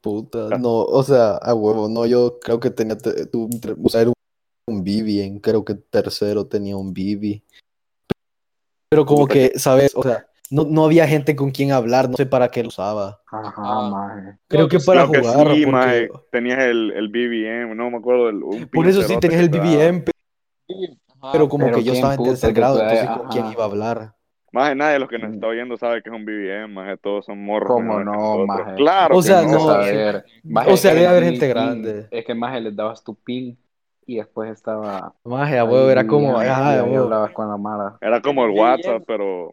Puta, 0.00 0.58
no, 0.58 0.82
o 0.82 1.02
sea, 1.02 1.36
a 1.38 1.54
huevo, 1.54 1.88
no, 1.88 2.04
yo 2.06 2.38
creo 2.38 2.60
que 2.60 2.70
tenía, 2.70 2.96
te- 2.96 3.26
tu- 3.26 3.48
o 3.82 3.88
sea, 3.88 4.02
era 4.02 4.10
un, 4.10 4.14
un 4.68 4.84
Bibi, 4.84 5.20
en 5.22 5.40
creo 5.40 5.64
que 5.64 5.74
tercero 5.74 6.46
tenía 6.46 6.76
un 6.76 6.92
Bibi. 6.92 7.42
Pero 8.90 9.06
como 9.06 9.26
que, 9.26 9.52
¿sabes? 9.58 9.94
O 9.96 10.02
sea, 10.02 10.26
no, 10.50 10.64
no 10.64 10.84
había 10.84 11.06
gente 11.08 11.34
con 11.34 11.50
quien 11.50 11.72
hablar, 11.72 12.08
no 12.10 12.16
sé 12.16 12.26
para 12.26 12.50
qué 12.50 12.62
lo 12.62 12.68
usaba. 12.68 13.20
Ajá, 13.30 13.52
Ah. 13.56 13.88
maje. 13.90 14.38
Creo 14.48 14.68
que 14.68 14.78
que 14.78 14.84
para 14.84 15.06
Creo 15.08 15.12
que 15.22 15.28
jugar, 15.28 15.38
sí, 15.38 15.62
porque- 15.64 15.66
maje, 15.66 16.08
tenías 16.30 16.58
el, 16.60 16.92
el 16.92 17.08
BBM, 17.08 17.74
no 17.74 17.90
me 17.90 17.96
acuerdo 17.98 18.26
del 18.26 18.42
un 18.42 18.66
por 18.68 18.86
eso 18.86 19.02
sí 19.02 19.16
tenías 19.18 19.40
que 19.40 19.44
el. 19.46 19.50
BBM, 19.50 20.04
Sí, 20.66 20.98
ajá. 21.20 21.32
pero 21.32 21.48
como 21.48 21.66
pero 21.66 21.78
que 21.78 21.84
yo 21.84 21.92
estaba 21.92 22.14
en 22.14 22.22
tercer 22.24 22.50
que 22.52 22.60
grado, 22.60 22.76
puede- 22.78 22.90
entonces 23.00 23.16
con 23.18 23.28
quién 23.28 23.46
iba 23.52 23.62
a 23.64 23.66
hablar. 23.66 24.14
Más 24.52 24.68
de 24.68 24.76
nadie 24.76 24.92
de 24.92 24.98
los 25.00 25.08
que 25.08 25.18
nos 25.18 25.34
está 25.34 25.48
oyendo 25.48 25.76
sabe 25.76 26.00
que 26.00 26.08
es 26.10 26.14
un 26.14 26.24
BBM, 26.24 26.68
más 26.72 27.00
todos 27.00 27.24
son 27.26 27.44
morros. 27.44 27.68
¿Cómo 27.76 27.98
que 27.98 28.04
no, 28.04 28.46
maje? 28.46 28.74
Claro 28.76 29.16
O 29.16 29.20
que 29.20 29.26
sea, 29.26 29.40
Tienes 29.40 29.56
no, 29.56 29.66
que 29.66 29.72
saber. 29.72 30.24
Maje, 30.44 30.72
o 30.72 30.76
sea, 30.76 30.94
debe 30.94 31.06
haber 31.08 31.24
gente 31.24 31.40
pin. 31.40 31.48
grande. 31.48 32.06
Es 32.12 32.24
que 32.24 32.34
más 32.36 32.62
le 32.62 32.70
dabas 32.70 33.02
tu 33.02 33.16
pin 33.16 33.58
y 34.06 34.16
después 34.18 34.52
estaba. 34.52 35.12
Maje, 35.24 35.58
a 35.58 35.64
huevo, 35.64 35.90
era 35.90 36.06
como, 36.06 36.38
ajá, 36.38 36.76
y 36.76 36.94
hablabas 36.94 37.32
con 37.32 37.48
la 37.48 37.56
Mara. 37.56 37.96
Era 38.00 38.20
como 38.22 38.44
el. 38.44 38.52
WhatsApp, 38.52 39.02
pero 39.08 39.50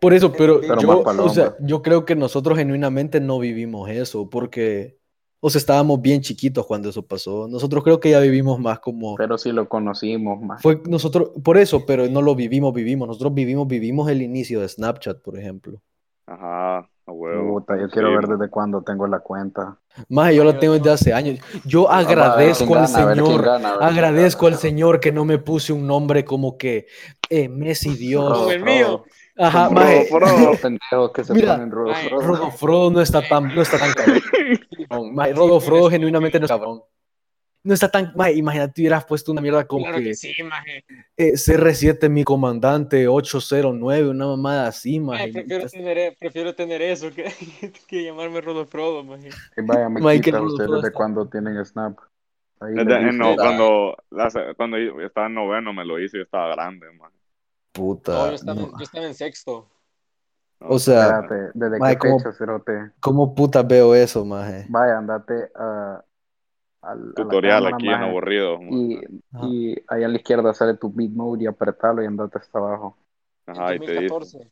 Por 0.00 0.14
eso, 0.14 0.32
pero, 0.36 0.60
Pero 0.60 0.80
yo, 0.80 1.02
o 1.02 1.28
sea, 1.28 1.56
yo 1.60 1.82
creo 1.82 2.04
que 2.04 2.16
nosotros 2.16 2.58
genuinamente 2.58 3.20
no 3.20 3.38
vivimos 3.38 3.88
eso, 3.90 4.28
porque, 4.30 4.98
o 5.40 5.50
sea, 5.50 5.58
estábamos 5.58 6.00
bien 6.02 6.20
chiquitos 6.22 6.66
cuando 6.66 6.88
eso 6.88 7.06
pasó. 7.06 7.48
Nosotros 7.48 7.84
creo 7.84 8.00
que 8.00 8.10
ya 8.10 8.20
vivimos 8.20 8.58
más 8.60 8.80
como, 8.80 9.16
Pero 9.16 9.38
sí 9.38 9.52
lo 9.52 9.68
conocimos 9.68 10.40
más. 10.40 10.62
fue 10.62 10.82
nosotros, 10.86 11.30
por 11.44 11.56
eso, 11.58 11.84
pero 11.86 12.06
no 12.08 12.22
lo 12.22 12.34
vivimos, 12.34 12.72
vivimos. 12.74 13.08
Nosotros 13.08 13.34
vivimos, 13.34 13.66
vivimos 13.68 14.08
el 14.10 14.22
inicio 14.22 14.60
de 14.60 14.68
Snapchat, 14.68 15.22
por 15.22 15.38
ejemplo. 15.38 15.80
ajá, 16.26 16.88
huevo. 17.06 17.60
Puta, 17.60 17.76
yo 17.78 17.90
quiero 17.90 18.10
Sí, 18.10 18.12
ver 18.12 18.26
man. 18.26 18.38
desde 18.38 18.50
cuándo 18.50 18.82
tengo 18.82 19.06
la 19.06 19.20
cuenta. 19.20 19.80
Más 20.08 20.32
yo 20.34 20.44
la 20.44 20.58
tengo 20.58 20.74
desde 20.74 20.90
no. 20.90 20.92
hace 20.92 21.12
años. 21.12 21.38
Yo 21.64 21.90
Ah, 21.90 22.34
ver 22.34 22.60
agradezco 22.60 22.76
al 22.76 22.86
gana, 22.88 23.04
ver 23.04 23.26
Señor, 23.26 23.42
gana, 23.42 23.76
ver 23.78 23.88
agradezco 23.88 24.46
al 24.46 24.56
Señor 24.56 25.00
que 25.00 25.12
no 25.12 25.24
me 25.24 25.38
puse 25.38 25.72
un 25.72 25.86
nombre 25.86 26.24
como 26.24 26.56
que 26.56 26.86
eh, 27.28 27.48
Messi 27.48 27.96
Dios. 27.96 28.38
Como 28.38 28.50
el 28.50 28.62
mío. 28.62 29.04
Ajá, 29.38 29.70
maje, 29.70 30.08
pendejos 30.62 31.12
que 31.12 31.24
se 31.24 31.32
Mira, 31.32 31.54
ponen 31.54 31.70
Rodo 31.70 31.92
Ay, 31.94 32.08
Frodo. 32.08 32.22
Rodo 32.26 32.50
Frodo 32.50 32.90
no 32.90 33.00
está 33.00 33.22
tan, 33.26 33.54
no 33.54 33.62
está 33.62 33.78
tan 33.78 33.92
cabrón. 33.92 34.20
Maje, 35.14 35.32
Rodo 35.32 35.60
Frodo 35.60 35.90
genuinamente 35.90 36.38
no 36.38 36.46
es 36.46 36.50
cabrón. 36.50 36.82
No 37.64 37.74
está 37.74 37.90
tan, 37.90 38.12
maje, 38.16 38.34
imagínate 38.34 38.80
hubieras 38.80 39.04
puesto 39.04 39.32
una 39.32 39.40
mierda 39.40 39.66
como 39.66 39.82
Claro 39.84 39.98
que 39.98 40.04
que 40.04 40.14
sí, 40.14 40.32
maje. 40.44 40.84
eh, 41.16 41.32
CR7 41.34 42.08
mi 42.08 42.24
comandante 42.24 43.06
809, 43.08 44.08
una 44.10 44.26
mamada 44.26 44.68
así, 44.68 44.94
Ay, 44.94 45.00
maje. 45.00 45.32
prefiero, 45.32 45.66
tener, 45.68 45.98
e- 45.98 46.16
prefiero 46.18 46.54
tener 46.54 46.82
eso 46.82 47.10
que, 47.10 47.24
que 47.88 48.04
llamarme 48.04 48.40
Rodolfrodo, 48.40 49.02
maje. 49.04 49.28
Y 49.56 49.62
vaya, 49.62 49.88
me 49.88 50.20
quita 50.20 50.38
Rodo 50.38 50.48
ustedes 50.52 50.68
Frodo 50.68 50.82
de 50.82 50.88
está- 50.88 50.96
cuándo 50.96 51.28
tienen 51.28 51.64
Snap. 51.64 51.98
Ahí 52.60 52.74
no, 52.74 53.30
Puta. 53.32 53.42
cuando, 53.42 53.96
la- 54.10 54.54
cuando 54.56 54.76
estaba 55.02 55.26
en 55.26 55.34
noveno 55.34 55.72
me 55.72 55.84
lo 55.84 56.00
hice, 56.00 56.16
yo 56.16 56.22
estaba 56.24 56.54
grande, 56.54 56.86
man. 56.92 57.10
Puta. 57.78 58.12
No, 58.12 58.26
yo 58.28 58.34
estaba, 58.34 58.60
no. 58.60 58.78
yo 58.78 58.82
estaba 58.84 59.06
en 59.06 59.14
sexto. 59.14 59.68
O 60.60 60.78
sea, 60.80 61.20
Espérate, 61.20 61.50
¿desde 61.54 61.78
Mae, 61.78 61.94
qué 61.94 62.08
¿cómo- 62.08 62.18
fecha, 62.18 62.32
cerote? 62.32 62.90
¿cómo 63.00 63.34
puta 63.34 63.62
veo 63.62 63.94
eso, 63.94 64.24
maje? 64.24 64.66
Vaya, 64.68 64.98
andate 64.98 65.50
a, 65.54 66.02
tutorial 67.14 67.58
cámara, 67.64 67.76
aquí 67.76 67.86
en 67.86 67.92
maje, 67.92 68.04
aburrido. 68.10 68.58
Y, 68.62 69.00
y 69.44 69.76
ahí 69.86 70.02
a 70.02 70.08
la 70.08 70.16
izquierda 70.16 70.52
sale 70.54 70.74
tu 70.74 70.90
beat 70.92 71.10
mode 71.12 71.44
y 71.44 71.46
apretalo 71.46 72.02
y 72.02 72.06
andate 72.06 72.38
hasta 72.38 72.58
abajo. 72.58 72.96
Ajá, 73.46 73.72
y 73.72 73.76
en 73.76 73.82
te 73.82 73.92
dice. 73.92 74.08
2014. 74.08 74.50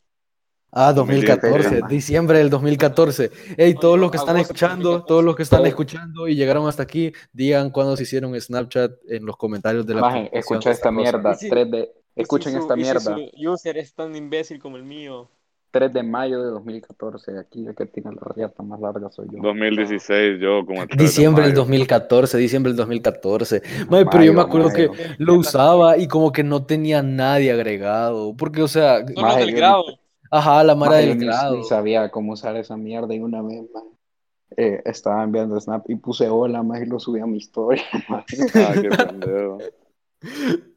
Ah, 0.73 0.93
2014, 0.93 1.49
2014. 1.59 1.95
diciembre 1.95 2.39
del 2.39 2.51
2014. 2.51 3.31
Hey, 3.57 3.75
todos 3.81 3.95
Oye, 3.95 4.01
los 4.03 4.11
que 4.13 4.17
están 4.19 4.37
escuchando, 4.37 4.91
2014. 4.91 5.09
todos 5.09 5.25
los 5.25 5.37
que 5.37 5.43
están 5.43 5.67
escuchando 5.67 6.29
y 6.29 6.35
llegaron 6.37 6.69
hasta 6.69 6.83
aquí, 6.85 7.13
digan 7.33 7.71
cuándo 7.71 7.97
se 7.97 8.03
hicieron 8.05 8.39
Snapchat 8.41 8.93
en 9.09 9.25
los 9.27 9.37
comentarios 9.37 9.87
de 9.87 9.95
la 9.95 10.01
Maje, 10.03 10.31
escucha 10.33 10.71
esta 10.71 10.91
mierda. 10.93 11.33
Y 11.33 11.37
si- 11.37 11.51
3 11.51 11.71
de, 11.71 11.93
Y 12.17 12.21
si 12.21 12.23
escuchen 12.23 12.53
su- 12.55 12.59
esta 12.61 12.75
y 12.75 12.79
si 12.79 12.83
mierda. 12.85 13.01
su 13.17 13.53
user 13.53 13.77
es 13.79 13.95
tan 13.95 14.17
imbécil 14.17 14.59
como 14.61 14.77
el 14.77 14.85
mío. 14.85 15.29
3 15.71 15.93
de 15.93 16.03
mayo 16.03 16.43
de 16.43 16.51
2014. 16.51 17.39
Aquí 17.39 17.67
el 17.67 17.75
que 17.75 17.85
tiene 17.85 18.11
la 18.13 18.23
riata 18.35 18.63
más 18.63 18.81
larga 18.81 19.11
soy 19.11 19.27
yo. 19.31 19.43
2016, 19.43 20.41
yo 20.41 20.65
como 20.65 20.81
el 20.83 20.89
3 20.89 20.97
de 20.99 21.05
Diciembre 21.05 21.43
del 21.45 21.53
mayo. 21.53 21.61
2014, 21.63 22.39
diciembre 22.39 22.71
del 22.73 22.77
2014. 22.79 23.61
Maje, 23.91 24.07
pero 24.11 24.25
yo 24.25 24.33
me 24.33 24.37
Mayo, 24.37 24.41
acuerdo 24.49 24.69
mayo. 24.71 24.93
que 24.93 24.99
lo 25.19 25.35
usaba 25.35 25.99
y 25.99 26.09
como 26.09 26.33
que 26.33 26.43
no 26.45 26.65
tenía 26.65 27.03
nadie 27.03 27.53
agregado. 27.53 28.35
Porque, 28.37 28.63
o 28.63 28.69
sea, 28.69 29.07
Solo 29.07 29.21
Maje, 29.21 29.41
del 29.41 29.55
grado. 29.55 29.85
ajá, 30.31 30.65
la 30.65 30.75
mara 30.75 30.93
Maje, 30.93 31.07
del 31.09 31.19
grado. 31.19 31.57
Ni 31.59 31.65
sabía 31.65 32.11
cómo 32.11 32.33
usar 32.33 32.57
esa 32.57 32.79
mierda 32.79 33.15
y 33.15 33.19
una 33.19 33.43
vez 33.43 33.63
maje, 33.75 33.87
eh, 34.57 34.83
estaba 34.87 35.23
enviando 35.25 35.61
Snap 35.61 35.85
y 35.91 35.97
puse 35.97 36.31
hola 36.31 36.63
más 36.63 36.81
y 36.81 36.87
lo 36.87 36.99
subí 36.99 37.21
a 37.21 37.27
mi 37.27 37.37
historia. 37.37 37.83
Ah, 38.09 38.25
qué 38.81 38.89
pendejo. 38.89 39.59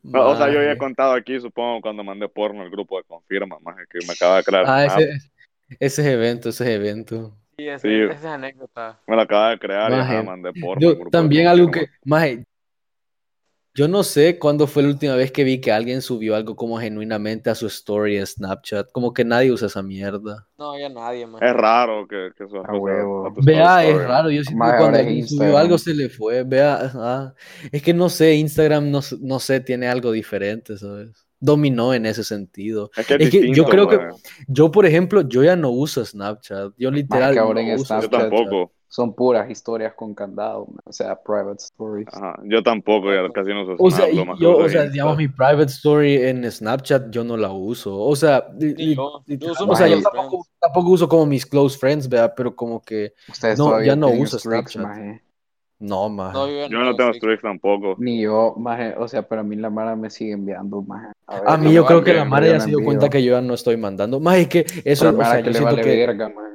No, 0.04 0.30
o 0.30 0.36
sea, 0.36 0.48
yo 0.50 0.62
ya 0.64 0.72
he 0.72 0.78
contado 0.78 1.14
aquí, 1.14 1.40
supongo, 1.40 1.82
cuando 1.82 2.04
mandé 2.04 2.28
porno 2.30 2.62
al 2.62 2.70
grupo 2.70 2.98
de 2.98 3.04
confirma, 3.04 3.58
más 3.62 3.76
que 3.90 4.00
me 4.08 4.14
acaba 4.14 4.38
de 4.38 4.44
crear. 4.44 4.64
Ah, 4.68 4.86
ese, 4.86 5.10
ese 5.80 6.02
es 6.02 6.08
evento, 6.08 6.50
ese 6.50 6.64
es 6.64 6.70
evento. 6.72 7.36
Sí, 7.58 7.68
ese- 7.68 7.88
Sí. 7.88 8.02
esa 8.04 8.14
es 8.14 8.26
anécdota. 8.26 9.00
Me 9.08 9.16
lo 9.16 9.22
acaba 9.22 9.50
de 9.52 9.60
crear 9.60 9.92
y 9.92 9.96
Maje, 9.96 10.14
ajá, 10.16 10.24
mandé 10.24 10.54
porno. 10.54 10.82
Yo 10.82 10.90
grupo 10.96 11.06
de 11.06 11.12
también 11.12 11.48
algo 11.48 11.68
que, 11.72 11.80
confirma. 11.82 12.46
Yo 13.80 13.88
no 13.88 14.04
sé 14.04 14.38
cuándo 14.38 14.68
fue 14.68 14.84
la 14.84 14.90
última 14.90 15.16
vez 15.16 15.32
que 15.32 15.46
vi 15.46 15.62
que 15.62 15.72
alguien 15.72 16.02
subió 16.02 16.36
algo 16.36 16.58
como 16.58 16.78
genuinamente 16.80 17.50
a 17.50 17.56
su 17.56 17.68
story 17.68 18.18
en 18.18 18.28
Snapchat, 18.28 18.92
como 18.92 19.14
que 19.14 19.24
nadie 19.24 19.54
usa 19.54 19.68
esa 19.68 19.82
mierda. 19.82 20.46
No, 20.58 20.78
ya 20.78 20.90
nadie, 20.90 21.26
man. 21.26 21.42
Es 21.42 21.54
raro 21.54 22.06
que, 22.06 22.32
que 22.38 22.44
eso 22.44 22.58
A 22.66 22.78
huevo. 22.78 23.34
Vea, 23.42 23.86
es 23.86 23.98
raro, 23.98 24.30
yo 24.32 24.44
siento 24.44 24.66
que 24.66 24.78
cuando 24.78 24.98
alguien 24.98 25.26
subió 25.26 25.44
Instagram. 25.46 25.56
algo 25.56 25.78
se 25.78 25.94
le 25.94 26.10
fue, 26.10 26.44
vea, 26.44 26.76
ajá. 26.76 27.34
es 27.72 27.82
que 27.82 27.94
no 27.94 28.10
sé, 28.10 28.36
Instagram 28.36 28.92
no, 28.92 29.00
no 29.22 29.40
sé, 29.40 29.62
tiene 29.62 29.88
algo 29.88 30.12
diferente, 30.12 30.78
¿sabes? 30.78 31.12
Dominó 31.40 31.94
en 31.94 32.06
ese 32.06 32.26
sentido. 32.26 32.92
Es 32.98 33.08
que 33.08 33.14
es, 33.16 33.22
Es 33.22 33.30
que 33.30 33.54
yo 33.54 33.64
creo 33.64 33.88
que- 33.88 33.98
maje. 33.98 34.10
Yo, 34.50 34.72
por 34.72 34.86
ejemplo, 34.86 35.22
yo 35.22 35.42
ya 35.42 35.56
no 35.56 35.70
uso 35.70 36.04
Snapchat, 36.04 36.74
yo 36.78 36.92
literal 36.92 37.38
ahora 37.38 37.62
no 37.62 37.68
en 37.70 37.80
uso 37.80 38.02
Yo 38.02 38.10
Snapchat- 38.10 38.30
tampoco. 38.30 38.74
Son 38.90 39.14
puras 39.14 39.50
historias 39.50 39.94
con 39.94 40.16
candado, 40.16 40.66
man. 40.66 40.80
o 40.84 40.92
sea, 40.92 41.16
private 41.16 41.62
stories. 41.62 42.08
Ajá, 42.12 42.40
yo 42.44 42.64
tampoco, 42.64 43.14
ya 43.14 43.32
casi 43.32 43.52
no 43.52 43.62
uso 43.62 43.76
O 43.78 43.92
sea, 43.92 44.10
y 44.10 44.16
yo, 44.40 44.58
uso 44.58 44.66
o 44.66 44.70
sea, 44.70 44.86
digamos, 44.88 45.16
mi 45.16 45.28
private 45.28 45.66
story 45.66 46.16
en 46.24 46.52
Snapchat 46.52 47.12
yo 47.12 47.24
no 47.24 47.38
la 47.38 47.52
uso. 47.52 47.96
O 47.96 48.16
sea, 48.16 48.48
li- 48.60 48.96
yo. 48.96 49.24
Yo 49.28 49.36
literal, 49.36 49.54
uso 49.54 49.70
o 49.70 49.76
sea, 49.76 49.88
yo 49.88 50.02
tampoco, 50.02 50.46
tampoco 50.60 50.90
uso 50.90 51.08
como 51.08 51.26
mis 51.28 51.46
close 51.46 51.78
friends, 51.78 52.10
vea, 52.10 52.34
pero 52.34 52.56
como 52.56 52.82
que 52.82 53.14
Ustedes 53.30 53.60
No, 53.60 53.82
ya 53.84 53.96
no 53.96 54.10
uso 54.10 54.38
streaks, 54.38 54.72
Snapchat. 54.72 54.82
maje. 54.84 55.22
no, 55.80 56.10
más. 56.10 56.34
No, 56.34 56.48
yo, 56.50 56.68
Yo 56.68 56.80
no 56.80 56.96
tengo 56.96 57.12
streaks 57.12 57.44
tampoco. 57.44 57.96
Ni 58.00 58.22
yo, 58.22 58.56
maje. 58.58 58.96
O 58.98 59.08
sea, 59.08 59.22
pero 59.22 59.42
a 59.42 59.44
mí 59.44 59.56
la 59.56 59.70
Mara 59.70 59.96
me 59.96 60.10
sigue 60.10 60.32
enviando, 60.32 60.82
maje. 60.82 61.08
ver, 61.28 61.42
A 61.46 61.58
mí 61.58 61.66
yo 61.66 61.72
yo 61.74 61.86
creo 61.86 62.04
que 62.04 62.14
la 62.14 62.26
Mara 62.26 62.48
yo 62.48 62.52
ya 62.54 62.58
no 62.58 62.64
se 62.64 62.70
dio 62.72 62.84
cuenta 62.84 63.10
que 63.10 63.24
yo 63.24 63.34
ya 63.34 63.42
no 63.42 63.54
estoy 63.54 63.78
mandando. 63.78 64.20
Más 64.20 64.38
es 64.38 64.48
que 64.48 64.60
eso, 64.84 65.06
Pero 65.06 65.20
o 65.20 65.24
sea, 65.26 65.38
que 65.38 65.44
yo 65.44 65.52
le 65.52 65.54
siento 65.54 65.76
vale 65.76 65.84
que, 65.84 65.96
verga, 65.96 66.30
maje. 66.30 66.49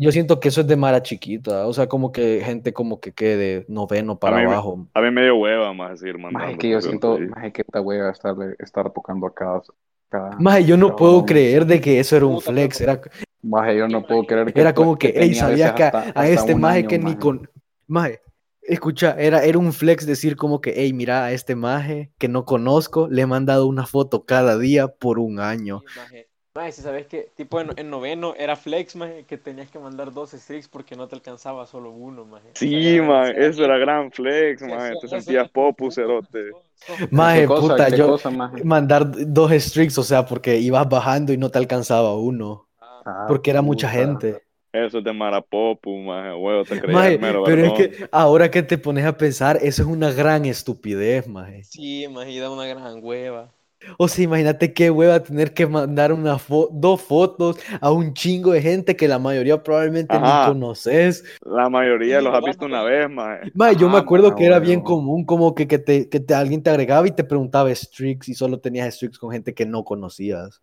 Yo 0.00 0.10
siento 0.12 0.40
que 0.40 0.48
eso 0.48 0.62
es 0.62 0.66
de 0.66 0.76
Mara 0.76 1.02
chiquita. 1.02 1.66
O 1.66 1.72
sea, 1.72 1.86
como 1.88 2.10
que 2.10 2.40
gente 2.42 2.72
como 2.72 3.00
que 3.00 3.12
quede 3.12 3.66
noveno 3.68 4.18
para 4.18 4.36
A 4.36 4.40
mí 4.40 4.46
me- 4.46 4.52
abajo. 4.52 4.86
A 4.94 5.00
mí 5.02 5.10
me 5.10 5.22
dio 5.22 5.36
hueva 5.36 5.72
más 5.74 6.00
decir. 6.00 6.16
Maje, 6.18 6.56
que 6.56 6.70
yo 6.70 6.80
siento, 6.80 7.18
maje, 7.18 7.52
que 7.52 7.62
esta 7.62 7.80
wea 7.80 8.10
estar, 8.10 8.34
estar 8.58 8.90
tocando 8.92 9.26
a 9.26 9.34
cada, 9.34 9.62
cada 10.08 10.30
Más 10.38 10.64
yo 10.64 10.76
no 10.76 10.86
cada 10.88 10.96
puedo 10.96 11.26
creer 11.26 11.66
de 11.66 11.80
que 11.80 12.00
eso 12.00 12.16
era 12.16 12.26
un 12.26 12.40
flex. 12.40 12.80
Era, 12.80 13.00
Maje, 13.42 13.76
yo 13.76 13.88
no 13.88 14.06
puedo 14.06 14.24
creer 14.24 14.52
que 14.52 14.60
era 14.60 14.74
como 14.74 14.96
que, 14.98 15.08
hey, 15.08 15.28
tenía 15.30 15.40
¿sabías 15.40 15.72
que 15.72 15.82
a, 15.82 15.86
hasta- 15.88 15.98
a 15.98 16.02
hasta 16.08 16.26
este 16.28 16.54
maje 16.54 16.78
año, 16.80 16.88
que 16.88 16.98
ni 16.98 17.04
maje. 17.04 17.18
con... 17.18 17.50
Maje, 17.86 18.20
escucha, 18.62 19.16
era, 19.18 19.42
era 19.44 19.58
un 19.58 19.72
flex 19.72 20.06
decir 20.06 20.36
como 20.36 20.60
que, 20.60 20.74
hey, 20.76 20.92
mira, 20.92 21.24
a 21.24 21.32
este 21.32 21.56
maje 21.56 22.10
que 22.18 22.28
no 22.28 22.44
conozco, 22.44 23.08
le 23.08 23.22
he 23.22 23.26
mandado 23.26 23.66
una 23.66 23.86
foto 23.86 24.24
cada 24.24 24.58
día 24.58 24.88
por 24.88 25.18
un 25.18 25.40
año. 25.40 25.82
Sí, 26.10 26.16
maje. 26.54 26.66
Maje, 26.66 26.72
si 26.72 26.82
sabes 26.82 27.06
que 27.06 27.30
tipo 27.36 27.60
en, 27.60 27.70
en 27.78 27.90
noveno 27.90 28.34
era 28.36 28.56
flex, 28.56 28.96
maje, 28.96 29.24
que 29.24 29.38
tenías 29.38 29.70
que 29.70 29.78
mandar 29.78 30.12
dos 30.12 30.34
streaks 30.34 30.68
porque 30.68 30.96
no 30.96 31.08
te 31.08 31.14
alcanzaba 31.16 31.66
solo 31.66 31.90
uno, 31.90 32.24
maje. 32.24 32.48
O 32.50 32.52
Sí, 32.54 32.70
sea, 32.72 33.28
era- 33.28 33.30
eso 33.30 33.64
era 33.64 33.78
gran 33.78 34.10
flex, 34.12 34.62
eso- 34.62 34.98
Te 35.00 35.08
sentías 35.08 35.48
popu, 35.50 35.84
puta, 35.88 35.94
cerote. 35.94 36.50
Maje, 37.10 37.40
¿Qué 37.42 37.46
cosa? 37.46 37.60
puta, 37.62 37.86
¿Qué 37.90 37.96
yo 37.96 38.06
cosa, 38.08 38.30
maje? 38.30 38.64
mandar 38.64 39.10
dos 39.32 39.52
streaks, 39.52 39.98
o 39.98 40.02
sea, 40.02 40.24
porque 40.26 40.58
ibas 40.58 40.88
bajando 40.88 41.32
y 41.32 41.36
no 41.36 41.50
te 41.50 41.58
alcanzaba 41.58 42.16
uno, 42.16 42.68
Ah, 42.80 43.26
porque 43.26 43.50
era 43.50 43.62
mucha 43.62 43.88
gente. 43.88 44.42
Eso 44.72 44.98
es 44.98 45.04
de 45.04 45.12
Marapopu, 45.12 45.96
man. 45.98 46.34
Huevo, 46.38 46.64
te 46.64 46.78
creías 46.78 46.94
Maje, 47.02 47.14
el 47.14 47.20
mero 47.20 47.44
pero 47.44 47.64
es 47.66 47.72
que 47.72 48.08
ahora 48.12 48.50
que 48.50 48.62
te 48.62 48.78
pones 48.78 49.04
a 49.04 49.16
pensar, 49.16 49.58
eso 49.62 49.82
es 49.82 49.88
una 49.88 50.12
gran 50.12 50.44
estupidez, 50.44 51.26
maje. 51.26 51.62
Sí, 51.62 52.06
maje, 52.08 52.32
y 52.32 52.38
da 52.38 52.50
una 52.50 52.66
gran 52.66 53.02
hueva. 53.02 53.52
O 53.98 54.08
sea, 54.08 54.24
imagínate 54.24 54.72
qué 54.74 54.90
hueva 54.90 55.22
tener 55.22 55.54
que 55.54 55.66
mandar 55.66 56.12
una 56.12 56.36
fo- 56.36 56.68
dos 56.70 57.00
fotos 57.02 57.58
a 57.80 57.90
un 57.90 58.12
chingo 58.12 58.52
de 58.52 58.60
gente 58.60 58.94
que 58.94 59.08
la 59.08 59.18
mayoría 59.18 59.62
probablemente 59.62 60.14
Ajá. 60.14 60.46
ni 60.48 60.52
conoces. 60.54 61.24
La 61.44 61.68
mayoría 61.70 62.20
los 62.20 62.32
lo 62.32 62.38
has 62.38 62.44
visto 62.44 62.66
una 62.66 62.82
vez, 62.82 63.08
man. 63.08 63.40
Maje, 63.54 63.76
yo 63.76 63.88
me 63.88 63.96
acuerdo 63.98 64.34
que 64.34 64.44
era 64.44 64.58
bien 64.58 64.80
común 64.82 65.24
como 65.24 65.54
que, 65.54 65.66
que, 65.66 65.78
te, 65.78 66.08
que 66.08 66.20
te- 66.20 66.34
alguien 66.34 66.62
te 66.62 66.70
agregaba 66.70 67.06
y 67.08 67.12
te 67.12 67.24
preguntaba 67.24 67.70
streaks 67.70 68.28
y 68.28 68.34
solo 68.34 68.60
tenías 68.60 68.88
streaks 68.88 69.18
con 69.18 69.32
gente 69.32 69.54
que 69.54 69.64
no 69.64 69.82
conocías. 69.82 70.60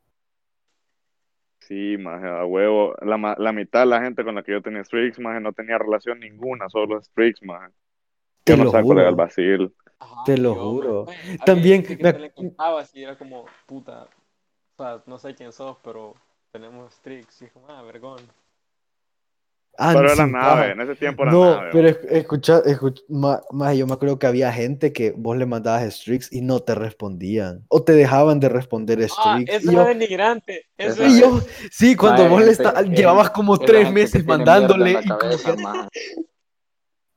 Sí, 1.60 1.98
man, 1.98 2.26
a 2.26 2.46
huevo. 2.46 2.96
La, 3.02 3.36
la 3.38 3.52
mitad 3.52 3.82
de 3.82 3.88
la 3.88 4.02
gente 4.02 4.24
con 4.24 4.36
la 4.36 4.44
que 4.44 4.54
yo 4.54 4.62
tenía 4.62 4.82
streaks, 4.82 5.20
man, 5.20 5.44
no 5.44 5.52
tenía 5.52 5.78
relación 5.78 6.20
ninguna, 6.20 6.70
solo 6.70 7.00
streaks. 7.00 7.42
Te 8.44 8.56
Yo 8.56 8.64
no 8.64 9.00
era 9.00 9.10
el 9.10 9.16
vacil. 9.16 9.74
Ajá, 10.00 10.24
Te 10.26 10.38
lo 10.38 10.54
yo, 10.54 10.62
juro. 10.72 11.06
También 11.46 11.84
que 11.84 11.98
me 11.98 12.14
la 12.20 12.28
encontrabas 12.28 12.94
y 12.96 13.04
era 13.04 13.18
como, 13.18 13.46
puta, 13.66 14.08
o 14.76 14.84
sea, 14.84 15.02
no 15.06 15.18
sé 15.18 15.34
quién 15.36 15.52
sos, 15.52 15.78
pero 15.84 16.14
tenemos 16.52 16.94
streaks. 16.94 17.42
Y 17.42 17.46
es 17.46 17.52
como, 17.52 17.68
ah, 17.70 17.82
vergón. 17.82 18.20
Ah, 19.80 19.92
Pero 19.94 20.12
era 20.12 20.24
sin 20.24 20.32
nave, 20.32 20.72
en 20.72 20.82
ese 20.82 20.96
tiempo 20.96 21.22
era 21.22 21.32
No, 21.32 21.56
nave. 21.56 21.70
pero 21.72 21.88
es- 21.90 22.00
escucha, 22.10 22.62
escucha 22.66 23.04
ma- 23.10 23.44
maje, 23.52 23.78
yo 23.78 23.86
me 23.86 23.94
acuerdo 23.94 24.18
que 24.18 24.26
había 24.26 24.52
gente 24.52 24.92
que 24.92 25.12
vos 25.16 25.38
le 25.38 25.46
mandabas 25.46 25.84
streaks 25.84 26.34
y 26.34 26.42
no 26.42 26.62
te 26.62 26.74
respondían. 26.74 27.64
O 27.68 27.84
te 27.84 27.92
dejaban 27.94 28.40
de 28.40 28.50
responder 28.50 29.00
Ah, 29.04 29.06
streaks. 29.06 29.54
eso 29.54 29.70
y 29.72 29.74
yo, 29.76 29.82
era 29.82 29.90
denigrante. 29.90 30.66
Eso 30.80 31.04
y 31.04 31.20
era- 31.20 31.28
yo, 31.28 31.42
sí, 31.72 31.96
cuando 31.96 32.28
vos 32.28 32.44
le 32.44 32.54
eh, 32.54 32.90
llevabas 32.96 33.30
como 33.30 33.60
tres 33.60 33.92
meses 33.92 34.26
mandándole 34.26 34.84
mierda 34.86 35.02
y 35.04 35.08
como 35.08 35.20
cabeza, 35.20 35.56
que, 35.92 36.26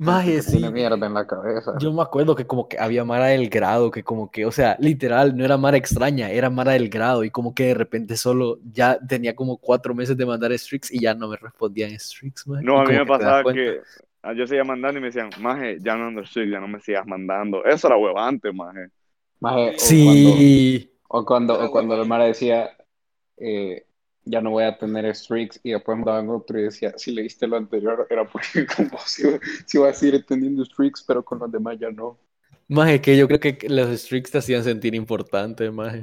maje. 0.00 0.42
sí. 0.42 0.52
Tiene 0.52 0.71
mierda 0.71 1.07
en 1.07 1.14
la 1.14 1.26
cabeza. 1.26 1.75
Yo 1.78 1.92
me 1.92 2.02
acuerdo 2.02 2.35
que 2.35 2.47
como 2.47 2.69
que 2.69 2.78
había 2.78 3.04
Mara 3.04 3.26
del 3.26 3.49
grado, 3.49 3.90
que 3.90 4.02
como 4.02 4.30
que, 4.30 4.47
o 4.47 4.52
sea, 4.52 4.76
literal, 4.80 5.37
no 5.37 5.45
era 5.45 5.57
Mara 5.57 5.76
extraña, 5.76 6.30
era 6.30 6.50
Mara 6.50 6.73
del 6.73 6.88
grado 6.88 7.25
y 7.25 7.30
como 7.30 7.54
que 7.54 7.66
de 7.66 7.75
repente 7.75 8.16
solo 8.16 8.59
ya 8.73 8.99
tenía 8.99 9.35
como 9.35 9.59
cuatro 9.59 9.95
meses 9.95 10.16
de 10.16 10.26
mandar 10.26 10.52
streaks 10.52 10.92
y 10.92 11.00
ya 11.00 11.14
no 11.14 11.28
me 11.28 11.37
respondían 11.37 11.90
streaks, 11.92 12.47
maje. 12.47 12.64
No, 12.64 12.80
a 12.80 12.85
mí 12.85 12.95
me 12.95 13.07
pasaba 13.07 13.52
que 13.52 13.80
ah, 14.23 14.33
yo 14.33 14.47
seguía 14.47 14.64
mandando 14.64 14.99
y 14.99 15.02
me 15.02 15.09
decían, 15.09 15.30
maje, 15.40 15.78
ya 15.80 15.97
no 15.97 16.07
ando 16.07 16.23
streaks, 16.23 16.50
ya 16.50 16.61
no 16.61 16.69
me 16.69 16.80
sigas 16.80 17.07
mandando. 17.07 17.64
Eso 17.64 17.87
era 17.87 17.97
huevante, 17.97 18.52
maje. 18.52 18.88
Maje, 19.40 19.71
o 19.71 19.73
cuando, 19.73 19.78
Sí, 19.78 20.92
o 21.09 21.25
cuando, 21.25 21.64
o 21.64 21.71
cuando 21.71 22.00
el. 22.00 22.09
Mara 22.09 22.25
decía, 22.25 22.71
eh, 23.37 23.87
ya 24.25 24.41
no 24.41 24.50
voy 24.50 24.65
a 24.65 24.79
tener 24.79 25.07
streaks, 25.07 25.61
y 25.62 25.73
después 25.73 25.99
me 25.99 26.05
daban 26.05 26.29
otro 26.31 26.59
y 26.59 26.65
decía, 26.65 26.95
si 26.97 27.12
leíste 27.12 27.47
lo 27.47 27.57
anterior, 27.57 28.07
era 28.11 28.25
porque 28.27 28.67
como 28.77 28.99
si, 29.07 29.23
si 29.67 29.79
iba 29.79 29.89
a 29.89 29.93
seguir 29.95 30.25
teniendo 30.27 30.62
streaks, 30.65 31.05
pero 31.07 31.25
con 31.25 31.39
los 31.41 31.50
demás 31.53 31.79
ya 31.79 31.91
no. 31.91 32.19
maje, 32.69 33.03
que 33.03 33.17
yo 33.19 33.29
creo 33.29 33.39
que 33.41 33.59
los 33.69 33.91
streaks 33.91 34.31
te 34.31 34.39
hacían 34.39 34.65
sentir 34.65 34.95
importante, 34.95 35.71
maje. 35.71 36.03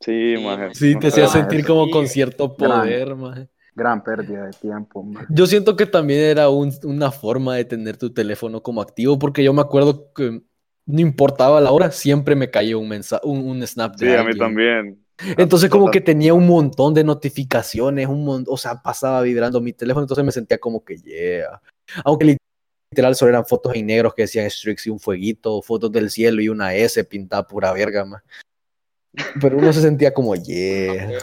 Sí, 0.00 0.12
Sí, 0.34 0.38
maje. 0.38 0.74
Sí, 0.74 0.96
te 0.98 1.08
hacía 1.08 1.26
sentir 1.28 1.64
como 1.64 1.84
sí. 1.84 1.90
con 1.90 2.06
cierto 2.08 2.56
Gran. 2.56 2.88
poder, 2.88 3.14
maje. 3.16 3.48
Gran 3.74 4.02
pérdida 4.04 4.46
de 4.46 4.52
tiempo, 4.54 5.02
maje. 5.02 5.28
Yo 5.34 5.46
siento 5.46 5.76
que 5.76 5.86
también 5.86 6.20
era 6.20 6.48
un- 6.50 6.72
una 6.84 7.10
forma 7.10 7.56
de 7.56 7.64
tener 7.64 7.96
tu 7.96 8.12
teléfono 8.12 8.62
como 8.62 8.80
activo, 8.82 9.18
porque 9.18 9.42
yo 9.44 9.52
me 9.52 9.62
acuerdo 9.62 10.12
que 10.14 10.42
no 10.86 11.00
importaba 11.00 11.60
la 11.60 11.72
hora, 11.72 11.90
siempre 11.90 12.34
me 12.36 12.50
caía 12.50 12.76
un 12.76 12.88
mensaje, 12.88 13.22
un, 13.26 13.38
un 13.48 13.66
snap 13.66 13.96
de 13.96 14.06
Sí, 14.06 14.14
a 14.14 14.22
mí 14.24 14.36
también. 14.36 15.05
Entonces 15.36 15.70
como 15.70 15.90
que 15.90 16.00
tenía 16.00 16.34
un 16.34 16.46
montón 16.46 16.92
de 16.94 17.04
notificaciones, 17.04 18.06
un 18.06 18.24
mon- 18.24 18.44
o 18.48 18.56
sea, 18.56 18.82
pasaba 18.82 19.22
vibrando 19.22 19.60
mi 19.60 19.72
teléfono, 19.72 20.04
entonces 20.04 20.24
me 20.24 20.32
sentía 20.32 20.58
como 20.58 20.84
que 20.84 20.98
yeah. 20.98 21.60
Aunque 22.04 22.36
literal 22.90 23.16
solo 23.16 23.30
eran 23.30 23.46
fotos 23.46 23.74
en 23.74 23.86
negros 23.86 24.14
que 24.14 24.22
decían 24.22 24.50
Strix 24.50 24.86
y 24.86 24.90
un 24.90 25.00
fueguito, 25.00 25.62
fotos 25.62 25.90
del 25.90 26.10
cielo 26.10 26.42
y 26.42 26.48
una 26.48 26.74
S 26.74 27.02
pintada 27.04 27.46
pura 27.46 27.72
verga, 27.72 28.04
más. 28.04 28.22
Pero 29.40 29.56
uno 29.56 29.72
se 29.72 29.80
sentía 29.80 30.12
como, 30.12 30.34
yeah. 30.36 31.18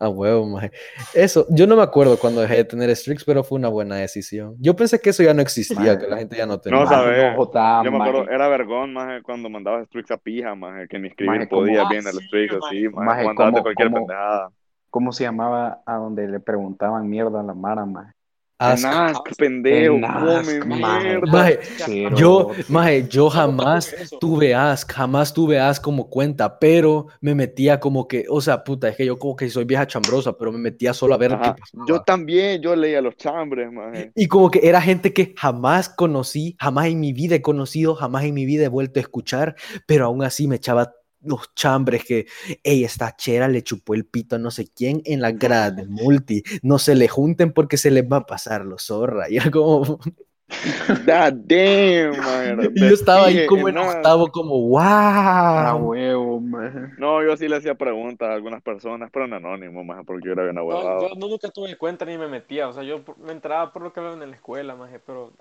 A 0.00 0.08
huevo, 0.08 0.44
maje. 0.46 0.72
Eso, 1.14 1.46
yo 1.50 1.66
no 1.66 1.76
me 1.76 1.82
acuerdo 1.82 2.18
cuando 2.18 2.40
dejé 2.40 2.56
de 2.56 2.64
tener 2.64 2.94
Strix, 2.96 3.24
pero 3.24 3.44
fue 3.44 3.58
una 3.58 3.68
buena 3.68 3.96
decisión. 3.96 4.56
Yo 4.58 4.74
pensé 4.74 5.00
que 5.00 5.10
eso 5.10 5.22
ya 5.22 5.32
no 5.34 5.40
existía, 5.42 5.94
Maje. 5.94 5.98
que 5.98 6.06
la 6.08 6.16
gente 6.18 6.36
ya 6.36 6.46
no 6.46 6.58
tenía. 6.58 6.80
No, 6.80 6.86
sabes. 6.86 7.36
no, 7.36 7.82
Yo 7.84 7.90
me 7.92 7.98
acuerdo, 7.98 8.24
maje. 8.24 8.34
era 8.34 8.48
vergón, 8.48 8.92
más 8.92 9.22
cuando 9.22 9.48
mandabas 9.48 9.86
Strix 9.86 10.10
a 10.10 10.16
pija, 10.16 10.54
más 10.54 10.88
que 10.88 10.98
ni 10.98 11.08
escribir 11.08 11.32
Maje, 11.40 11.46
podía 11.46 11.88
bien 11.88 12.04
el 12.06 12.14
maje. 12.14 12.48
así, 12.66 12.88
más 12.88 13.04
Maje, 13.06 13.24
mandabas 13.24 13.62
cualquier 13.62 13.92
pendejada. 13.92 14.50
¿Cómo 14.90 15.12
se 15.12 15.24
llamaba 15.24 15.82
a 15.86 15.94
donde 15.96 16.26
le 16.28 16.40
preguntaban 16.40 17.08
mierda 17.08 17.40
a 17.40 17.42
la 17.44 17.54
Mara, 17.54 17.86
maje? 17.86 18.13
Ask. 18.72 18.84
En 18.84 18.90
Ask, 18.90 19.36
pendejo, 19.36 19.94
En 19.94 20.02
come 20.02 20.64
mierda. 20.64 21.26
Maje. 21.26 21.60
Yo, 22.16 22.50
maje, 22.68 23.06
yo 23.08 23.30
jamás 23.30 23.94
tuve 24.20 24.54
Ask, 24.54 24.92
jamás 24.92 25.32
tuve 25.32 25.58
Ask 25.58 25.82
como 25.82 26.08
cuenta, 26.08 26.58
pero 26.58 27.06
me 27.20 27.34
metía 27.34 27.80
como 27.80 28.06
que, 28.08 28.24
o 28.28 28.40
sea, 28.40 28.62
puta, 28.64 28.88
es 28.88 28.96
que 28.96 29.06
yo 29.06 29.18
como 29.18 29.36
que 29.36 29.48
soy 29.50 29.64
vieja 29.64 29.86
chambrosa, 29.86 30.36
pero 30.36 30.52
me 30.52 30.58
metía 30.58 30.92
solo 30.94 31.14
a 31.14 31.18
ver 31.18 31.32
Ajá. 31.34 31.54
qué 31.54 31.60
pasaba. 31.60 31.84
Yo 31.88 32.00
también, 32.02 32.60
yo 32.62 32.74
leía 32.76 33.00
los 33.00 33.16
chambres, 33.16 33.70
maje. 33.72 34.12
Y 34.14 34.26
como 34.28 34.50
que 34.50 34.60
era 34.62 34.80
gente 34.80 35.12
que 35.12 35.34
jamás 35.36 35.88
conocí, 35.88 36.56
jamás 36.58 36.86
en 36.86 37.00
mi 37.00 37.12
vida 37.12 37.36
he 37.36 37.42
conocido, 37.42 37.94
jamás 37.94 38.24
en 38.24 38.34
mi 38.34 38.44
vida 38.44 38.64
he 38.64 38.68
vuelto 38.68 39.00
a 39.00 39.02
escuchar, 39.02 39.54
pero 39.86 40.06
aún 40.06 40.22
así 40.22 40.48
me 40.48 40.56
echaba 40.56 40.92
los 41.24 41.54
chambres 41.54 42.04
que, 42.04 42.26
ey, 42.62 42.84
esta 42.84 43.16
chera 43.16 43.48
le 43.48 43.62
chupó 43.62 43.94
el 43.94 44.06
pito 44.06 44.36
a 44.36 44.38
no 44.38 44.50
sé 44.50 44.68
quién 44.74 45.02
en 45.04 45.20
la 45.20 45.32
grada 45.32 45.70
de 45.70 45.86
multi, 45.88 46.42
no 46.62 46.78
se 46.78 46.94
le 46.94 47.08
junten 47.08 47.52
porque 47.52 47.76
se 47.76 47.90
les 47.90 48.04
va 48.04 48.18
a 48.18 48.26
pasar 48.26 48.64
lo 48.64 48.78
zorra. 48.78 49.28
Y 49.30 49.36
era 49.36 49.50
como, 49.50 49.98
God 51.06 51.46
damn, 51.48 52.14
y 52.74 52.86
yo 52.86 52.94
estaba 52.94 53.26
ahí 53.26 53.44
como 53.44 53.68
en 53.68 53.78
octavo, 53.78 54.30
como, 54.30 54.68
wow. 54.68 55.88
huevo, 55.88 56.40
maje. 56.40 56.92
No, 56.96 57.22
yo 57.22 57.36
sí 57.36 57.48
le 57.48 57.56
hacía 57.56 57.74
preguntas 57.76 58.28
a 58.28 58.34
algunas 58.34 58.62
personas, 58.62 59.10
pero 59.12 59.24
en 59.26 59.34
anónimo, 59.34 59.84
maje, 59.84 60.04
porque 60.04 60.26
yo 60.26 60.32
era 60.32 60.44
bien 60.44 60.58
No, 60.68 60.82
ahuevado. 60.82 61.08
yo 61.08 61.14
no 61.16 61.28
nunca 61.28 61.50
tuve 61.50 61.76
cuenta 61.76 62.04
ni 62.04 62.16
me 62.18 62.28
metía, 62.28 62.68
o 62.68 62.72
sea, 62.72 62.82
yo 62.82 63.02
me 63.18 63.32
entraba 63.32 63.72
por 63.72 63.82
lo 63.82 63.92
que 63.92 64.00
veo 64.00 64.14
en 64.14 64.30
la 64.30 64.36
escuela, 64.36 64.74
maje, 64.74 64.98
pero 65.00 65.32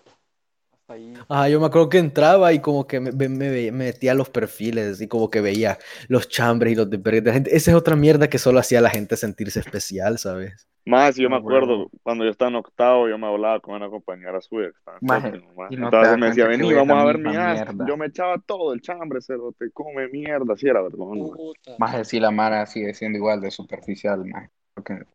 ahí. 0.88 1.14
Ajá, 1.30 1.50
yo 1.50 1.60
me 1.60 1.66
acuerdo 1.68 1.90
que 1.90 1.98
entraba 1.98 2.54
y 2.54 2.60
como 2.60 2.88
que 2.88 3.00
me, 3.00 3.12
me- 3.12 3.30
me 3.30 3.72
metía 3.72 4.12
a 4.12 4.16
los 4.16 4.30
perfiles 4.30 5.02
y 5.02 5.08
como 5.08 5.30
que 5.30 5.42
veía 5.42 5.78
los 6.08 6.28
chambres 6.30 6.74
y 6.74 6.76
los 6.76 6.90
de 6.90 6.98
de 6.98 7.22
la 7.22 7.34
gente. 7.34 7.56
Esa 7.56 7.72
es 7.72 7.78
otra 7.78 7.96
mierda 7.96 8.30
que 8.30 8.40
solo 8.40 8.60
hacía 8.60 8.80
a 8.80 8.82
la 8.82 8.90
gente 8.90 9.16
sentirse 9.18 9.60
especial, 9.60 10.18
¿sabes? 10.18 10.68
Más, 10.86 11.16
yo 11.16 11.28
Ah, 11.28 11.30
me 11.30 11.38
acuerdo, 11.38 11.78
huevo. 11.78 11.92
cuando 12.04 12.26
yo 12.26 12.32
estaba 12.32 12.50
en 12.50 12.56
octavo, 12.58 13.08
yo 13.08 13.18
me 13.18 13.26
hablaba 13.28 13.60
con 13.62 13.76
una 13.76 13.90
compañera 13.90 14.42
suya 14.42 14.72
maje. 15.00 15.42
y 15.70 15.78
no 15.78 15.86
Entonces 15.86 16.18
me 16.18 16.26
decía, 16.28 16.46
vení, 16.48 16.74
vamos 16.74 16.98
a 16.98 17.06
ver 17.06 17.18
mi 17.18 17.30
mierda. 17.30 17.86
Yo 17.88 17.96
me 17.98 18.08
echaba 18.08 18.38
todo 18.40 18.74
el 18.74 18.82
chambre, 18.82 19.20
cero, 19.22 19.56
te 19.58 19.72
come 19.72 20.10
mierda, 20.10 20.54
así 20.54 20.68
era. 20.68 20.82
Puta. 20.90 21.76
Maje, 21.80 22.04
si 22.04 22.20
la 22.20 22.32
Mara 22.32 22.66
sigue 22.66 22.94
siendo 22.94 23.18
igual 23.18 23.40
de 23.40 23.50
superficial. 23.52 24.24
Porque- 24.74 25.06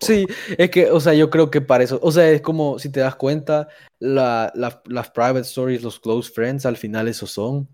Sí, 0.00 0.26
es 0.56 0.70
que, 0.70 0.90
o 0.90 0.98
sea, 1.00 1.12
yo 1.14 1.28
creo 1.30 1.50
que 1.50 1.60
para 1.60 1.84
eso, 1.84 1.98
o 2.02 2.10
sea, 2.10 2.30
es 2.30 2.40
como, 2.40 2.78
si 2.78 2.90
te 2.90 3.00
das 3.00 3.16
cuenta, 3.16 3.68
la, 3.98 4.50
la- 4.54 4.82
las 4.86 5.10
private 5.10 5.40
stories, 5.40 5.82
los 5.82 6.00
close 6.00 6.30
friends, 6.32 6.64
al 6.64 6.76
final 6.78 7.06
eso 7.08 7.26
son, 7.26 7.68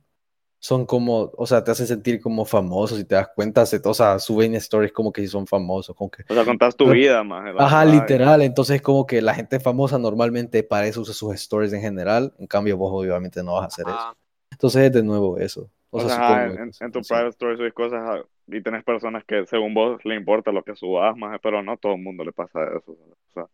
son 0.58 0.86
como, 0.86 1.30
o 1.36 1.46
sea, 1.46 1.62
te 1.62 1.70
hacen 1.70 1.86
sentir 1.86 2.20
como 2.20 2.44
famosos, 2.44 2.98
si 2.98 3.04
te 3.04 3.14
das 3.14 3.28
cuenta, 3.34 3.64
se, 3.66 3.80
o 3.84 3.94
sea, 3.94 4.18
suben 4.18 4.54
stories 4.56 4.92
como 4.92 5.12
que 5.12 5.20
si 5.22 5.28
son 5.28 5.46
famosos, 5.46 5.94
como 5.94 6.10
que, 6.10 6.24
O 6.28 6.34
sea, 6.34 6.44
contás 6.44 6.74
tu 6.76 6.84
Pero- 6.86 6.94
vida, 6.94 7.22
la 7.24 7.38
ajá, 7.64 7.84
verdad, 7.84 7.94
literal, 8.00 8.42
entonces 8.42 8.82
como 8.82 9.06
que 9.06 9.22
la 9.22 9.34
gente 9.34 9.60
famosa 9.60 9.98
normalmente 9.98 10.64
para 10.64 10.86
eso 10.88 11.02
usa 11.02 11.14
sus 11.14 11.34
stories 11.34 11.72
en 11.72 11.80
general, 11.82 12.34
en 12.38 12.48
cambio 12.48 12.76
vos 12.76 12.90
obviamente 12.92 13.42
no 13.44 13.54
vas 13.54 13.64
a 13.64 13.66
hacer 13.66 13.86
eso, 13.86 14.16
entonces 14.50 14.82
es 14.86 14.92
de 14.92 15.02
nuevo 15.04 15.38
eso, 15.38 15.70
o 15.90 15.98
O 15.98 16.00
sea, 16.00 16.16
sea, 16.16 16.44
en, 16.46 16.70
en 16.80 16.92
tu 16.92 17.00
private 17.02 17.28
story 17.28 17.56
subes 17.56 17.72
cosas 17.72 18.02
y 18.48 18.62
tenés 18.62 18.84
personas 18.84 19.24
que 19.24 19.46
según 19.46 19.74
vos 19.74 20.04
le 20.04 20.14
importa 20.16 20.52
lo 20.52 20.62
que 20.64 20.76
subas, 20.76 21.16
maje, 21.16 21.38
pero 21.42 21.62
no 21.62 21.76
todo 21.78 21.94
el 21.94 22.02
mundo 22.02 22.24
le 22.24 22.32
pasa 22.32 22.60
eso. 22.76 22.92
O 22.92 23.32
sea, 23.34 23.46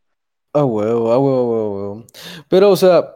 A 0.55 0.65
huevo, 0.65 1.13
a 1.13 1.19
huevo, 1.19 1.51
huevo, 1.53 1.75
huevo. 1.77 2.07
Pero, 2.49 2.71
o 2.71 2.77
sea, 2.77 3.15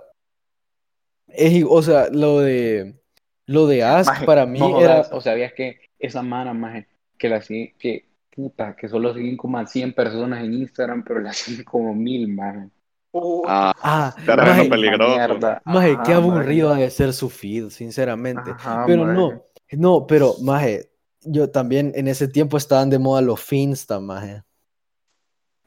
es, 1.28 1.64
o 1.68 1.82
sea, 1.82 2.08
lo 2.10 2.40
de, 2.40 3.00
lo 3.46 3.66
de 3.66 3.82
Ask 3.84 4.22
Maje, 4.22 4.26
para 4.26 4.46
mí 4.46 4.58
no 4.58 4.80
era, 4.80 5.04
jodas, 5.04 5.12
o 5.12 5.20
sabías 5.20 5.52
que 5.52 5.80
esa 5.98 6.22
Mara, 6.22 6.52
maje, 6.54 6.88
que 7.18 7.28
la 7.28 7.40
siguen, 7.42 7.74
que 7.78 8.08
puta, 8.34 8.76
que 8.76 8.88
solo 8.88 9.14
siguen 9.14 9.36
como 9.36 9.58
a 9.58 9.66
100 9.66 9.94
personas 9.94 10.44
en 10.44 10.54
Instagram, 10.54 11.04
pero 11.04 11.20
la 11.20 11.32
siguen 11.32 11.64
como 11.64 11.94
mil, 11.94 12.28
maje. 12.28 12.70
puta. 13.10 13.70
ah, 13.72 13.74
ah, 13.82 14.16
maje, 14.36 14.64
peligroso. 14.66 15.16
mierda. 15.16 15.62
maje, 15.64 16.00
qué 16.04 16.12
aburrido 16.14 16.72
ha 16.72 16.76
de 16.78 16.90
ser 16.90 17.12
su 17.12 17.30
feed, 17.30 17.70
sinceramente. 17.70 18.56
Ajá, 18.58 18.84
Pero 18.84 19.04
maje. 19.04 19.14
no, 19.14 19.42
no, 19.72 20.06
pero, 20.06 20.34
maje, 20.42 20.90
yo 21.26 21.50
también 21.50 21.92
en 21.94 22.08
ese 22.08 22.28
tiempo 22.28 22.56
estaban 22.56 22.90
de 22.90 22.98
moda 22.98 23.20
los 23.22 23.40
Finsta, 23.40 24.00
maje. 24.00 24.42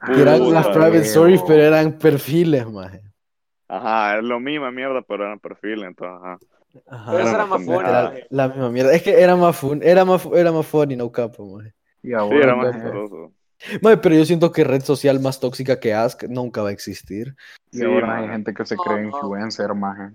Que 0.06 0.22
eran 0.22 0.54
las 0.54 0.68
private 0.68 1.00
stories, 1.00 1.42
pero 1.46 1.62
eran 1.62 1.98
perfiles, 1.98 2.66
maje. 2.68 3.02
Ajá, 3.68 4.18
es 4.18 4.24
lo 4.24 4.40
mismo 4.40 4.72
mierda, 4.72 5.02
pero 5.02 5.26
eran 5.26 5.40
perfiles, 5.40 5.86
entonces, 5.88 6.18
ajá. 6.18 6.40
Ajá. 6.88 7.12
Pero 7.12 7.24
esa 7.24 7.30
era 7.36 7.44
Era 7.44 7.46
más 7.46 7.64
funny, 7.64 7.78
maje. 7.84 8.28
la 8.30 8.48
misma 8.48 8.70
mierda. 8.70 8.94
Es 8.94 9.04
que 9.04 9.20
era 9.22 9.36
más 9.36 9.58
fun, 9.58 9.82
era 9.84 10.06
más, 10.06 10.26
era 10.34 10.52
más 10.52 10.66
funny, 10.66 10.96
no 10.96 11.12
capo, 11.12 11.46
maje. 11.46 11.74
Y 12.02 12.10
Sí, 12.10 12.16
era 12.32 12.56
más 12.56 12.74
chistoso. 12.74 13.34
Maje, 13.82 13.98
pero 13.98 14.16
yo 14.16 14.26
siento 14.26 14.52
que 14.52 14.64
red 14.64 14.82
social 14.82 15.20
más 15.20 15.40
tóxica 15.40 15.80
que 15.80 15.94
Ask 15.94 16.24
nunca 16.24 16.62
va 16.62 16.70
a 16.70 16.72
existir. 16.72 17.36
y 17.72 17.78
Sí, 17.78 17.84
ahora 17.84 18.18
hay 18.18 18.30
gente 18.30 18.54
que 18.54 18.66
se 18.66 18.78
cree 18.78 19.06
influencer, 19.06 19.74
maje. 19.74 20.14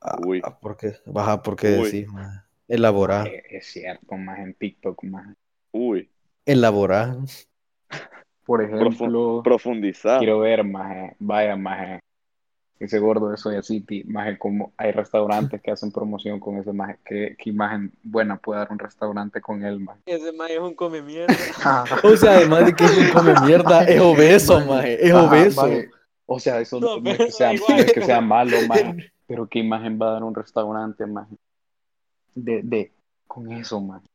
Ah, 0.00 0.18
Uy. 0.24 0.40
ah, 0.44 0.58
¿por 0.58 0.76
qué? 0.76 0.94
Baja, 1.06 1.42
¿por 1.42 1.56
qué 1.56 1.68
Uy. 1.68 1.90
decís, 1.90 2.08
maje? 2.08 2.40
Elaborar, 2.76 3.26
Eh, 3.28 3.42
Es 3.50 3.66
cierto, 3.66 4.16
maje, 4.16 4.42
en 4.44 4.54
TikTok, 4.54 5.02
maje. 5.04 5.34
Uy, 5.72 6.08
elaborar. 6.46 7.16
Por 8.46 8.60
profu- 8.66 8.94
ejemplo, 8.94 9.40
profundizar. 9.44 10.18
quiero 10.18 10.40
ver, 10.40 10.64
maje, 10.64 11.14
vaya, 11.18 11.54
maje, 11.54 12.00
ese 12.80 12.98
gordo 12.98 13.28
de 13.28 13.36
Soya 13.36 13.62
City, 13.62 14.02
maje, 14.04 14.38
como 14.38 14.72
hay 14.78 14.90
restaurantes 14.90 15.60
que 15.60 15.70
hacen 15.70 15.92
promoción 15.92 16.40
con 16.40 16.56
ese 16.56 16.72
maje, 16.72 16.98
¿qué, 17.04 17.36
qué 17.38 17.50
imagen 17.50 17.92
buena 18.02 18.36
puede 18.38 18.60
dar 18.60 18.72
un 18.72 18.78
restaurante 18.78 19.40
con 19.42 19.62
él, 19.64 19.78
maje? 19.78 20.00
Ese 20.06 20.32
maje 20.32 20.54
es 20.54 20.60
un 20.60 20.74
come 20.74 21.02
mierda. 21.02 21.34
O 22.02 22.16
sea, 22.16 22.38
además 22.38 22.64
de 22.66 22.72
que 22.74 22.84
es 22.84 22.96
un 22.98 23.10
come 23.10 23.34
mierda, 23.44 23.84
es 23.84 24.00
obeso, 24.00 24.54
Maje, 24.60 24.68
maje, 24.70 25.06
es 25.06 25.12
ajá, 25.14 25.28
obeso. 25.28 25.62
maje. 25.62 25.90
O 26.26 26.40
sea, 26.40 26.58
eso 26.60 26.80
No, 26.80 26.98
no, 27.00 27.10
es 27.10 27.18
que 27.18 27.30
sea, 27.30 27.52
no 27.52 27.76
es 27.76 27.92
que 27.92 28.00
sea 28.02 28.20
malo, 28.22 28.56
maje, 28.66 29.12
pero 29.26 29.46
qué 29.46 29.58
imagen 29.58 29.98
va 30.00 30.08
a 30.08 30.12
dar 30.14 30.24
un 30.24 30.34
restaurante, 30.34 31.04
maje, 31.06 31.36
de, 32.34 32.62
de, 32.62 32.92
con 33.26 33.50
eso, 33.52 33.80
maje. 33.80 34.06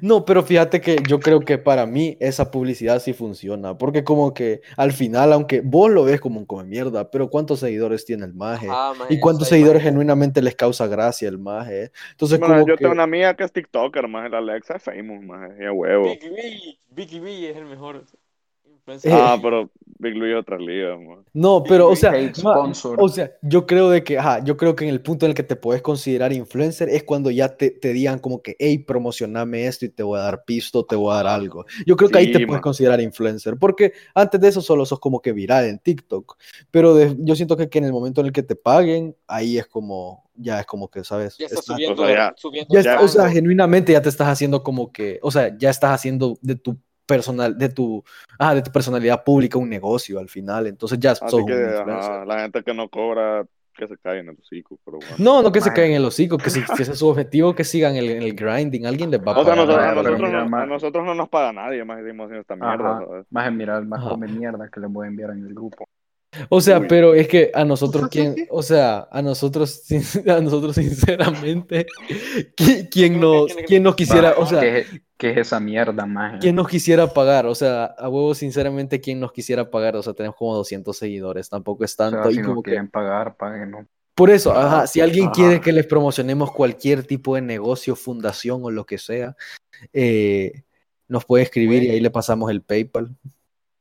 No, 0.00 0.24
pero 0.24 0.42
fíjate 0.42 0.80
que 0.80 1.02
yo 1.06 1.20
creo 1.20 1.40
que 1.44 1.58
para 1.58 1.84
mí 1.84 2.16
esa 2.18 2.50
publicidad 2.50 3.00
sí 3.00 3.12
funciona, 3.12 3.76
porque 3.76 4.02
como 4.02 4.32
que 4.32 4.62
al 4.78 4.92
final, 4.92 5.32
aunque 5.34 5.60
vos 5.60 5.90
lo 5.90 6.04
ves 6.04 6.20
como 6.20 6.38
un 6.40 6.46
come 6.46 6.64
mierda, 6.64 7.10
pero 7.10 7.28
¿cuántos 7.28 7.60
seguidores 7.60 8.06
tiene 8.06 8.24
el 8.24 8.32
maje? 8.34 8.66
Ajá, 8.68 8.94
maje, 8.94 9.14
¿Y 9.14 9.18
cuántos 9.20 9.48
seguidores 9.48 9.82
imagen. 9.82 9.92
genuinamente 9.92 10.40
les 10.40 10.54
causa 10.56 10.86
gracia 10.86 11.28
el 11.28 11.38
maje? 11.38 11.92
Entonces 12.12 12.38
Bueno, 12.38 12.54
como 12.56 12.66
yo 12.66 12.78
que... 12.78 12.82
tengo 12.82 12.94
una 12.94 13.02
amiga 13.04 13.34
que 13.36 13.44
es 13.44 13.52
TikToker, 13.52 14.08
más 14.08 14.30
la 14.30 14.38
Alexa 14.38 14.76
es 14.76 14.82
famous, 14.82 15.22
más 15.22 15.50
y 15.60 15.64
a 15.64 15.72
huevo. 15.72 16.18
Vicky 16.18 16.28
B, 16.30 16.78
Vicky 16.90 17.20
B 17.20 17.50
es 17.50 17.56
el 17.56 17.66
mejor. 17.66 18.04
Eh, 18.86 18.98
Ah, 19.10 19.38
pero 19.40 19.70
Big 19.98 20.14
Louis 20.14 20.34
otra 20.36 20.58
liga, 20.58 20.96
man. 20.98 21.24
No, 21.32 21.62
pero 21.66 21.88
o 21.88 21.96
sea, 21.96 22.12
o 22.98 23.08
sea, 23.08 23.32
yo 23.40 23.66
creo 23.66 23.88
de 23.88 24.04
que, 24.04 24.18
ajá, 24.18 24.44
yo 24.44 24.56
creo 24.58 24.76
que 24.76 24.84
en 24.84 24.90
el 24.90 25.00
punto 25.00 25.24
en 25.24 25.30
el 25.30 25.34
que 25.36 25.42
te 25.42 25.56
puedes 25.56 25.80
considerar 25.80 26.32
influencer 26.34 26.90
es 26.90 27.02
cuando 27.04 27.30
ya 27.30 27.56
te, 27.56 27.70
te 27.70 27.92
digan 27.94 28.18
como 28.18 28.42
que, 28.42 28.56
hey, 28.58 28.78
promocioname 28.78 29.66
esto 29.66 29.86
y 29.86 29.88
te 29.88 30.02
voy 30.02 30.18
a 30.18 30.22
dar 30.22 30.44
pisto, 30.44 30.84
te 30.84 30.96
voy 30.96 31.12
a 31.12 31.16
dar 31.16 31.26
algo. 31.28 31.64
Yo 31.86 31.96
creo 31.96 32.10
que 32.10 32.18
ahí 32.18 32.32
te 32.32 32.46
puedes 32.46 32.60
considerar 32.62 33.00
influencer, 33.00 33.56
porque 33.58 33.92
antes 34.14 34.38
de 34.40 34.48
eso 34.48 34.60
solo 34.60 34.84
sos 34.84 35.00
como 35.00 35.20
que 35.22 35.32
viral 35.32 35.64
en 35.64 35.78
TikTok, 35.78 36.36
pero 36.70 36.94
de- 36.94 37.16
yo 37.20 37.34
siento 37.36 37.56
que, 37.56 37.68
que 37.70 37.78
en 37.78 37.84
el 37.84 37.92
momento 37.92 38.20
en 38.20 38.26
el 38.26 38.32
que 38.32 38.42
te 38.42 38.56
paguen, 38.56 39.16
ahí 39.26 39.56
es 39.56 39.66
como, 39.66 40.28
ya 40.36 40.60
es 40.60 40.66
como 40.66 40.88
que, 40.90 41.04
¿sabes? 41.04 41.38
Ya 41.38 41.46
está 41.46 41.60
Está- 41.60 41.72
subiendo, 41.74 42.02
o 42.02 42.06
sea, 42.06 42.14
ya- 42.14 42.34
subiendo 42.36 42.74
ya 42.74 42.82
Ya- 42.82 42.90
está- 42.92 43.04
o 43.04 43.08
sea, 43.08 43.30
genuinamente 43.30 43.92
ya 43.92 44.02
te 44.02 44.08
estás 44.10 44.28
haciendo 44.28 44.62
como 44.62 44.92
que, 44.92 45.18
o 45.22 45.30
sea, 45.30 45.56
ya 45.56 45.70
estás 45.70 45.92
haciendo 45.92 46.36
de 46.42 46.56
tu 46.56 46.76
personal, 47.06 47.56
de 47.58 47.68
tu, 47.68 48.02
ah, 48.38 48.54
de 48.54 48.62
tu 48.62 48.70
personalidad 48.72 49.22
pública 49.24 49.58
un 49.58 49.68
negocio 49.68 50.18
al 50.18 50.28
final, 50.28 50.66
entonces 50.66 50.98
ya 50.98 51.14
sos 51.14 51.34
Así 51.34 51.36
un 51.40 51.46
que 51.46 51.52
influencer. 51.52 51.88
ajá, 51.88 52.24
la 52.24 52.40
gente 52.40 52.62
que 52.62 52.74
no 52.74 52.88
cobra, 52.88 53.44
que 53.76 53.88
se 53.88 53.96
cae 53.98 54.20
en 54.20 54.28
el 54.28 54.36
hocico, 54.38 54.78
pero 54.84 54.98
bueno. 54.98 55.18
No, 55.18 55.42
no 55.42 55.50
que 55.52 55.60
se 55.60 55.70
Mae. 55.70 55.76
caigan 55.76 55.90
en 55.92 55.96
el 55.98 56.04
hocico, 56.06 56.38
que 56.38 56.50
si, 56.50 56.62
si 56.62 56.82
ese 56.82 56.92
es 56.92 56.98
su 56.98 57.08
objetivo, 57.08 57.54
que 57.54 57.64
sigan 57.64 57.96
el, 57.96 58.08
en 58.10 58.22
el 58.22 58.34
grinding, 58.34 58.86
alguien 58.86 59.10
les 59.10 59.20
va 59.20 59.32
a 59.32 59.38
O 59.38 59.44
sea, 59.44 59.54
pagar. 59.54 59.56
nosotros, 59.56 59.84
a, 59.84 59.94
nosotros 59.94 60.30
no, 60.50 60.56
a 60.58 60.66
nosotros 60.66 61.04
no 61.04 61.14
nos 61.14 61.28
paga 61.28 61.52
nadie, 61.52 61.84
más 61.84 61.98
seguimos 61.98 62.26
haciendo 62.26 62.40
esta 62.42 62.56
mierda, 62.56 62.96
Ajá. 62.98 63.06
¿sabes? 63.06 63.26
Maje, 63.30 63.50
mira, 63.50 63.78
el 63.78 63.86
más 63.86 64.04
come 64.04 64.28
mierda 64.28 64.68
que 64.70 64.80
les 64.80 64.90
voy 64.92 65.06
a 65.06 65.08
enviar 65.08 65.30
en 65.30 65.46
el 65.46 65.54
grupo. 65.54 65.86
O 66.48 66.60
sea, 66.60 66.78
Uy. 66.80 66.86
pero 66.88 67.14
es 67.14 67.28
que 67.28 67.50
a 67.54 67.64
nosotros, 67.64 68.08
¿quién? 68.10 68.34
O 68.50 68.62
sea, 68.62 69.08
a 69.10 69.22
nosotros, 69.22 69.82
sin- 69.84 70.02
a 70.30 70.40
nosotros 70.40 70.74
sinceramente, 70.76 71.86
¿qui- 72.56 72.88
¿quién 72.90 73.20
nos, 73.20 73.52
quién 73.66 73.82
nos 73.82 73.94
quisiera, 73.94 74.34
o 74.38 74.46
sea, 74.46 74.60
¿qué, 74.60 74.86
qué 75.16 75.30
es 75.30 75.38
esa 75.38 75.60
mierda, 75.60 76.06
maje? 76.06 76.38
quién 76.40 76.54
nos 76.56 76.68
quisiera 76.68 77.06
pagar? 77.12 77.46
O 77.46 77.54
sea, 77.54 77.84
a 77.84 78.08
huevo, 78.08 78.34
sinceramente, 78.34 79.00
¿quién 79.00 79.20
nos 79.20 79.32
quisiera 79.32 79.70
pagar? 79.70 79.96
O 79.96 80.02
sea, 80.02 80.12
tenemos 80.14 80.36
como 80.36 80.54
200 80.56 80.96
seguidores, 80.96 81.48
tampoco 81.48 81.84
es 81.84 81.92
O 81.94 81.96
sea, 81.96 82.10
tanto. 82.10 82.30
y 82.30 82.34
si 82.34 82.42
como 82.42 82.54
nos 82.56 82.62
que, 82.64 82.70
quieren 82.70 82.88
pagar, 82.90 83.36
paguen, 83.36 83.70
¿no? 83.70 83.86
por 84.16 84.30
eso, 84.30 84.52
ajá, 84.52 84.86
si 84.86 85.00
alguien 85.00 85.30
quiere 85.30 85.60
que 85.60 85.72
les 85.72 85.86
promocionemos 85.86 86.52
cualquier 86.52 87.02
tipo 87.04 87.34
de 87.34 87.40
negocio, 87.42 87.96
fundación 87.96 88.60
o 88.62 88.70
lo 88.70 88.86
que 88.86 88.96
sea, 88.98 89.34
eh, 89.92 90.62
nos 91.08 91.24
puede 91.24 91.42
escribir 91.42 91.82
y 91.82 91.90
ahí 91.90 92.00
le 92.00 92.10
pasamos 92.10 92.48
el 92.50 92.62
PayPal. 92.62 93.10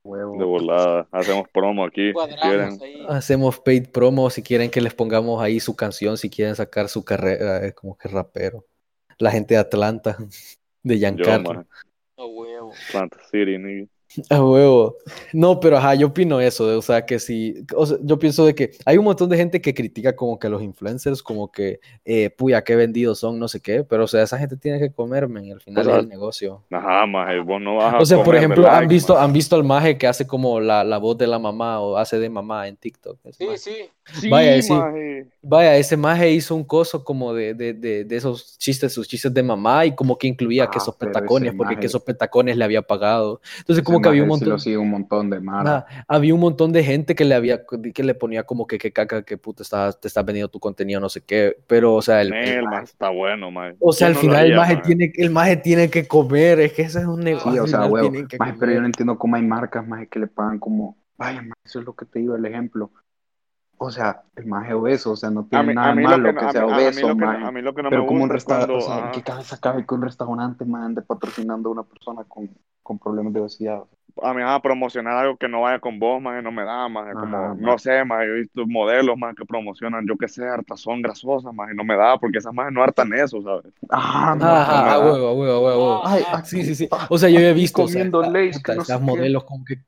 Huevo. 0.04 0.38
De 0.38 0.44
volada. 0.44 1.08
Hacemos 1.12 1.48
promo 1.50 1.86
aquí. 1.86 2.12
Si 2.12 2.36
quieren. 2.36 2.80
Hacemos 3.08 3.60
paid 3.60 3.89
promo 3.89 4.30
si 4.30 4.44
quieren 4.44 4.70
que 4.70 4.82
les 4.82 4.94
pongamos 4.94 5.42
ahí 5.42 5.60
su 5.60 5.76
canción, 5.76 6.18
si 6.18 6.30
quieren 6.30 6.56
sacar 6.56 6.89
su 6.89 7.06
carrera 7.06 7.66
eh, 7.66 7.74
como 7.74 7.98
que 7.98 8.10
rapero. 8.10 8.66
La 9.18 9.32
gente 9.32 9.54
de 9.54 9.60
Atlanta, 9.60 10.18
de 10.84 10.98
Giancarlo. 10.98 11.66
Atlanta 12.89 13.18
City, 13.32 13.58
nigga. 13.58 13.88
A 14.30 14.43
huevo. 14.43 14.97
No, 15.34 15.60
pero 15.60 15.78
ajá, 15.78 15.95
yo 15.95 16.08
opino 16.08 16.39
eso, 16.39 16.67
de- 16.67 16.76
o 16.76 16.82
sea, 16.82 17.06
que 17.06 17.19
si, 17.19 17.65
o 17.76 17.86
sea, 17.86 17.97
yo 18.02 18.19
pienso 18.19 18.45
de 18.45 18.54
que 18.54 18.71
hay 18.86 18.97
un 18.97 19.06
montón 19.06 19.30
de 19.30 19.38
gente 19.38 19.62
que 19.62 19.73
critica 19.73 20.15
como 20.15 20.38
que 20.38 20.49
los 20.49 20.62
influencers, 20.62 21.23
como 21.23 21.52
que, 21.52 21.80
eh, 22.06 22.30
puya, 22.30 22.63
qué 22.63 22.76
vendidos 22.76 23.19
son, 23.19 23.39
no 23.39 23.47
sé 23.47 23.60
qué, 23.62 23.84
pero 23.84 24.04
o 24.04 24.08
sea, 24.08 24.21
esa 24.23 24.38
gente 24.38 24.58
tiene 24.58 24.80
que 24.80 24.91
comerme, 24.91 25.52
al 25.52 25.62
final 25.62 25.82
O 25.82 25.86
sea, 25.86 25.97
es 25.97 26.04
el 26.04 26.10
negocio. 26.10 26.63
Ajá, 26.71 27.06
maje. 27.08 27.39
Vos 27.39 27.62
no 27.62 27.76
vas 27.78 27.93
a 27.95 27.97
O 27.99 28.06
sea, 28.06 28.17
por 28.17 28.26
comer 28.26 28.39
de 28.41 28.45
ejemplo, 28.45 28.67
¿han 28.67 28.73
like, 28.82 28.93
visto, 28.93 29.13
maje. 29.13 29.26
han 29.26 29.34
visto 29.34 29.56
al 29.56 29.63
maje 29.63 29.97
que 29.97 30.08
hace 30.08 30.28
como 30.28 30.60
la, 30.60 30.84
la 30.84 30.97
voz 30.97 31.17
de 31.17 31.28
la 31.28 31.39
mamá 31.39 31.80
o 31.80 31.97
hace 31.97 32.19
de 32.19 32.30
mamá 32.30 32.67
en 32.67 32.78
TikTok? 32.78 33.17
Sí, 33.32 33.45
maje. 33.45 33.58
sí. 33.58 33.76
Sí, 34.19 34.30
Vaya, 34.30 34.62
sí. 34.62 34.73
maje. 34.73 35.28
Vaya, 35.41 35.78
ese 35.78 35.95
maje 35.95 36.30
hizo 36.32 36.56
un 36.56 36.65
coso 36.65 37.04
como 37.06 37.34
de, 37.34 37.54
de, 37.54 37.73
de, 37.73 38.04
de 38.04 38.15
esos 38.17 38.58
chistes, 38.58 38.91
sus 38.93 39.08
chistes 39.08 39.34
de 39.34 39.41
mamá 39.41 39.86
y 39.86 39.95
como 39.95 40.17
que 40.17 40.28
incluía 40.28 40.65
Ah, 40.65 40.69
quesos 40.69 40.93
pero 40.99 41.12
petacones, 41.13 41.54
porque 41.56 41.76
maje- 41.76 41.82
quesos 41.82 42.04
petacones 42.04 42.58
le 42.58 42.65
había 42.65 42.82
pagado. 42.82 43.39
Entonces, 43.60 43.78
Ese 43.78 43.84
como 43.84 44.02
que 44.04 44.10
había 44.10 44.24
un 44.24 44.30
montón, 44.30 44.50
lo 44.50 44.60
sigue 44.60 44.78
un 44.78 44.89
montón 44.89 45.30
de. 45.30 45.38
Ajá, 45.48 45.86
había 46.08 46.34
un 46.36 46.39
montón 46.42 46.72
de 46.72 46.84
gente 46.84 47.16
que 47.16 47.26
le 47.26 47.36
había, 47.36 47.62
que 47.94 48.04
le 48.04 48.13
ponía 48.16 48.44
como 48.44 48.68
que, 48.68 48.78
que 48.78 48.92
caca, 48.94 49.24
que 49.24 49.38
puta, 49.38 49.63
estás, 49.63 50.00
te 50.00 50.08
estás 50.08 50.26
vendiendo 50.26 50.50
tu 50.50 50.60
contenido, 50.60 51.00
no 51.00 51.10
sé 51.10 51.22
qué, 51.24 51.58
pero, 51.68 51.96
o 51.96 52.02
sea, 52.02 52.22
el, 52.22 52.34
el 52.44 52.56
Nel, 52.56 52.63
maje- 52.66 52.84
está 52.84 53.10
bueno, 53.10 53.52
maje. 53.52 53.76
o 53.80 53.92
sea, 53.94 54.08
al 54.08 54.13
¿Quién 54.13 54.28
no 54.28 54.32
final 54.34 54.46
el 54.48 54.54
haría, 54.54 54.58
maje 54.58 54.74
maje? 54.76 54.88
tiene, 54.88 55.12
el 55.16 55.30
maje 55.32 55.58
tiene 55.58 55.89
que 55.89 56.08
comer, 56.08 56.60
es 56.60 56.74
que 56.74 56.84
ese 56.84 57.00
es 57.00 57.06
un 57.06 57.20
negocio. 57.22 57.52
Sí, 57.52 57.60
o 57.60 57.68
sea, 57.68 57.86
huevo. 57.86 58.12
pero 58.60 58.72
yo 58.72 58.80
no 58.82 58.86
entiendo 58.88 59.18
cómo 59.18 59.36
hay 59.36 59.44
marcas, 59.44 59.88
maje, 59.88 60.08
que 60.08 60.20
le 60.20 60.28
pagan 60.28 60.60
como, 60.60 60.98
vaya, 61.18 61.42
maje, 61.42 61.54
eso 61.66 61.80
es 61.80 61.86
lo 61.86 61.96
que 61.96 62.06
te 62.06 62.20
digo, 62.20 62.36
el 62.36 62.46
ejemplo. 62.46 62.92
O 63.78 63.92
sea, 63.92 64.24
el 64.36 64.46
maje 64.48 64.74
obeso, 64.74 65.12
o 65.12 65.16
sea, 65.16 65.30
no 65.30 65.46
tiene 65.48 65.68
mí, 65.68 65.74
nada 65.74 65.96
malo 65.96 66.22
que, 66.24 66.36
que, 66.36 66.50
sea 66.50 66.66
mí- 66.74 66.84
a 66.86 66.92
mí 66.92 67.04
obeso, 67.04 67.06
lo 67.06 67.16
que, 67.18 67.26
maje. 67.26 67.48
a 67.48 67.52
mí 67.52 67.62
lo 67.62 67.74
que 67.76 67.84
no 67.84 67.92
pero 67.92 68.06
me 68.06 68.06
como 68.06 68.24
un 68.24 68.30
gusta 68.30 68.36
es 68.36 68.46
restaurante, 68.46 68.78
o 68.78 68.82
sea, 68.82 68.96
ajá. 68.96 69.00
¿en 69.00 69.10
qué 69.12 69.24
cabeza 69.24 69.60
cabe 69.60 69.86
que 69.86 69.94
un 69.96 70.02
restaurante, 70.04 70.66
man, 70.66 70.84
ande 70.84 71.02
patrocinando 71.02 71.70
a 71.70 71.72
una 71.74 71.84
persona 71.84 72.24
con, 72.26 72.50
con 72.82 73.00
problemas 73.00 73.34
de 73.34 73.42
obesidad? 73.42 73.84
a 74.22 74.34
mí 74.34 74.42
a 74.46 74.60
promocionar 74.62 75.18
algo 75.18 75.38
que 75.38 75.48
no 75.48 75.62
vaya 75.62 75.80
con 75.80 76.00
vos, 76.00 76.22
más 76.22 76.42
no 76.44 76.52
me 76.52 76.64
da, 76.64 76.88
más 76.88 77.18
como, 77.18 77.56
Ajá, 77.56 77.56
no 77.56 77.78
sé, 77.80 78.06
más 78.06 78.24
he 78.24 78.32
visto 78.32 78.66
modelos 78.68 79.18
más 79.18 79.36
que 79.36 79.46
promocionan, 79.46 80.06
yo 80.08 80.18
qué 80.18 80.28
sé, 80.28 80.48
hartazón 80.48 81.02
grasosas, 81.02 81.54
más 81.54 81.70
no 81.74 81.84
me 81.84 81.96
da, 81.98 82.18
porque 82.20 82.38
esas 82.38 82.54
más 82.54 82.72
no 82.72 82.84
hartan 82.84 83.12
eso, 83.14 83.42
¿sabes? 83.42 83.74
Ajá, 83.90 84.36
No. 84.36 84.54
Ajá, 84.54 84.74
no 84.78 84.80
me 84.80 84.94
a 84.94 84.98
da. 84.98 85.00
huevo, 85.00 85.34
huevo, 85.34 85.66
huevo. 85.66 86.02
Ah, 86.06 86.12
Ay, 86.14 86.24
ah, 86.32 86.44
Sí, 86.46 86.64
sí, 86.66 86.76
sí. 86.76 86.90
ah, 86.92 87.10
O 87.10 87.18
sea, 87.18 87.30
yo 87.30 87.40
he 87.40 87.54
visto, 87.54 87.84
o 87.84 87.88
sea, 87.88 88.04
comiendo 88.04 88.24
Lay's, 88.24 88.60
que 88.64 88.74
no 88.74 88.84
qué. 88.86 89.02
modelos 89.02 89.44
como 89.46 89.64
que, 89.66 89.84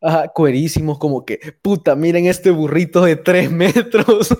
ajá, 0.00 0.28
cuerísimos, 0.28 0.98
como 0.98 1.24
que, 1.24 1.38
puta, 1.62 1.94
miren 1.94 2.26
este 2.26 2.50
burrito 2.50 3.02
de 3.02 3.16
tres 3.16 3.50
metros. 3.50 4.34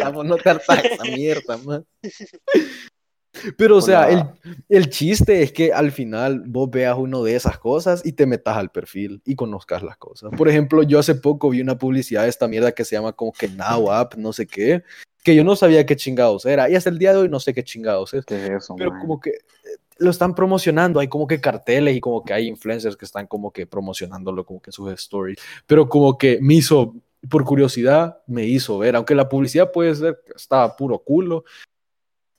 Vamos, 0.00 0.24
no 0.24 0.36
te 0.36 0.50
hartas 0.50 0.84
esa 0.84 1.04
mierda, 1.04 1.56
man. 1.58 1.84
Pero, 3.56 3.78
o 3.78 3.80
sea, 3.80 4.10
el, 4.10 4.24
el 4.68 4.90
chiste 4.90 5.42
es 5.42 5.52
que 5.52 5.72
al 5.72 5.90
final 5.90 6.42
vos 6.46 6.70
veas 6.70 6.96
uno 6.98 7.24
de 7.24 7.34
esas 7.34 7.58
cosas 7.58 8.04
y 8.04 8.12
te 8.12 8.26
metas 8.26 8.56
al 8.58 8.70
perfil 8.70 9.22
y 9.24 9.34
conozcas 9.34 9.82
las 9.82 9.96
cosas. 9.96 10.30
Por 10.36 10.48
ejemplo, 10.48 10.82
yo 10.82 10.98
hace 10.98 11.14
poco 11.14 11.48
vi 11.48 11.62
una 11.62 11.78
publicidad 11.78 12.24
de 12.24 12.28
esta 12.28 12.46
mierda 12.46 12.72
que 12.72 12.84
se 12.84 12.94
llama 12.94 13.14
como 13.14 13.32
que 13.32 13.48
Now 13.48 13.90
App, 13.90 14.16
no 14.16 14.34
sé 14.34 14.46
qué, 14.46 14.82
que 15.22 15.34
yo 15.34 15.44
no 15.44 15.56
sabía 15.56 15.86
qué 15.86 15.96
chingados 15.96 16.44
era. 16.44 16.68
Y 16.68 16.74
hasta 16.74 16.90
el 16.90 16.98
día 16.98 17.12
de 17.12 17.20
hoy 17.20 17.28
no 17.28 17.40
sé 17.40 17.54
qué 17.54 17.64
chingados 17.64 18.12
es. 18.12 18.24
¿Qué 18.26 18.36
es 18.44 18.50
eso, 18.50 18.74
Pero 18.76 18.90
como 19.00 19.18
que 19.18 19.30
eh, 19.30 19.78
lo 19.98 20.10
están 20.10 20.34
promocionando, 20.34 21.00
hay 21.00 21.08
como 21.08 21.26
que 21.26 21.40
carteles 21.40 21.96
y 21.96 22.00
como 22.00 22.24
que 22.24 22.32
hay 22.32 22.48
influencers 22.48 22.96
que 22.96 23.04
están 23.04 23.26
como 23.26 23.50
que 23.52 23.66
promocionándolo 23.66 24.44
como 24.44 24.60
que 24.60 24.68
en 24.70 24.72
sus 24.72 24.92
stories. 24.92 25.38
Pero 25.66 25.88
como 25.88 26.18
que 26.18 26.38
me 26.40 26.54
hizo, 26.54 26.94
por 27.28 27.44
curiosidad, 27.44 28.18
me 28.26 28.44
hizo 28.44 28.78
ver, 28.78 28.96
aunque 28.96 29.14
la 29.14 29.28
publicidad 29.28 29.70
puede 29.70 29.94
ser 29.94 30.20
que 30.26 30.32
estaba 30.36 30.76
puro 30.76 30.98
culo, 30.98 31.44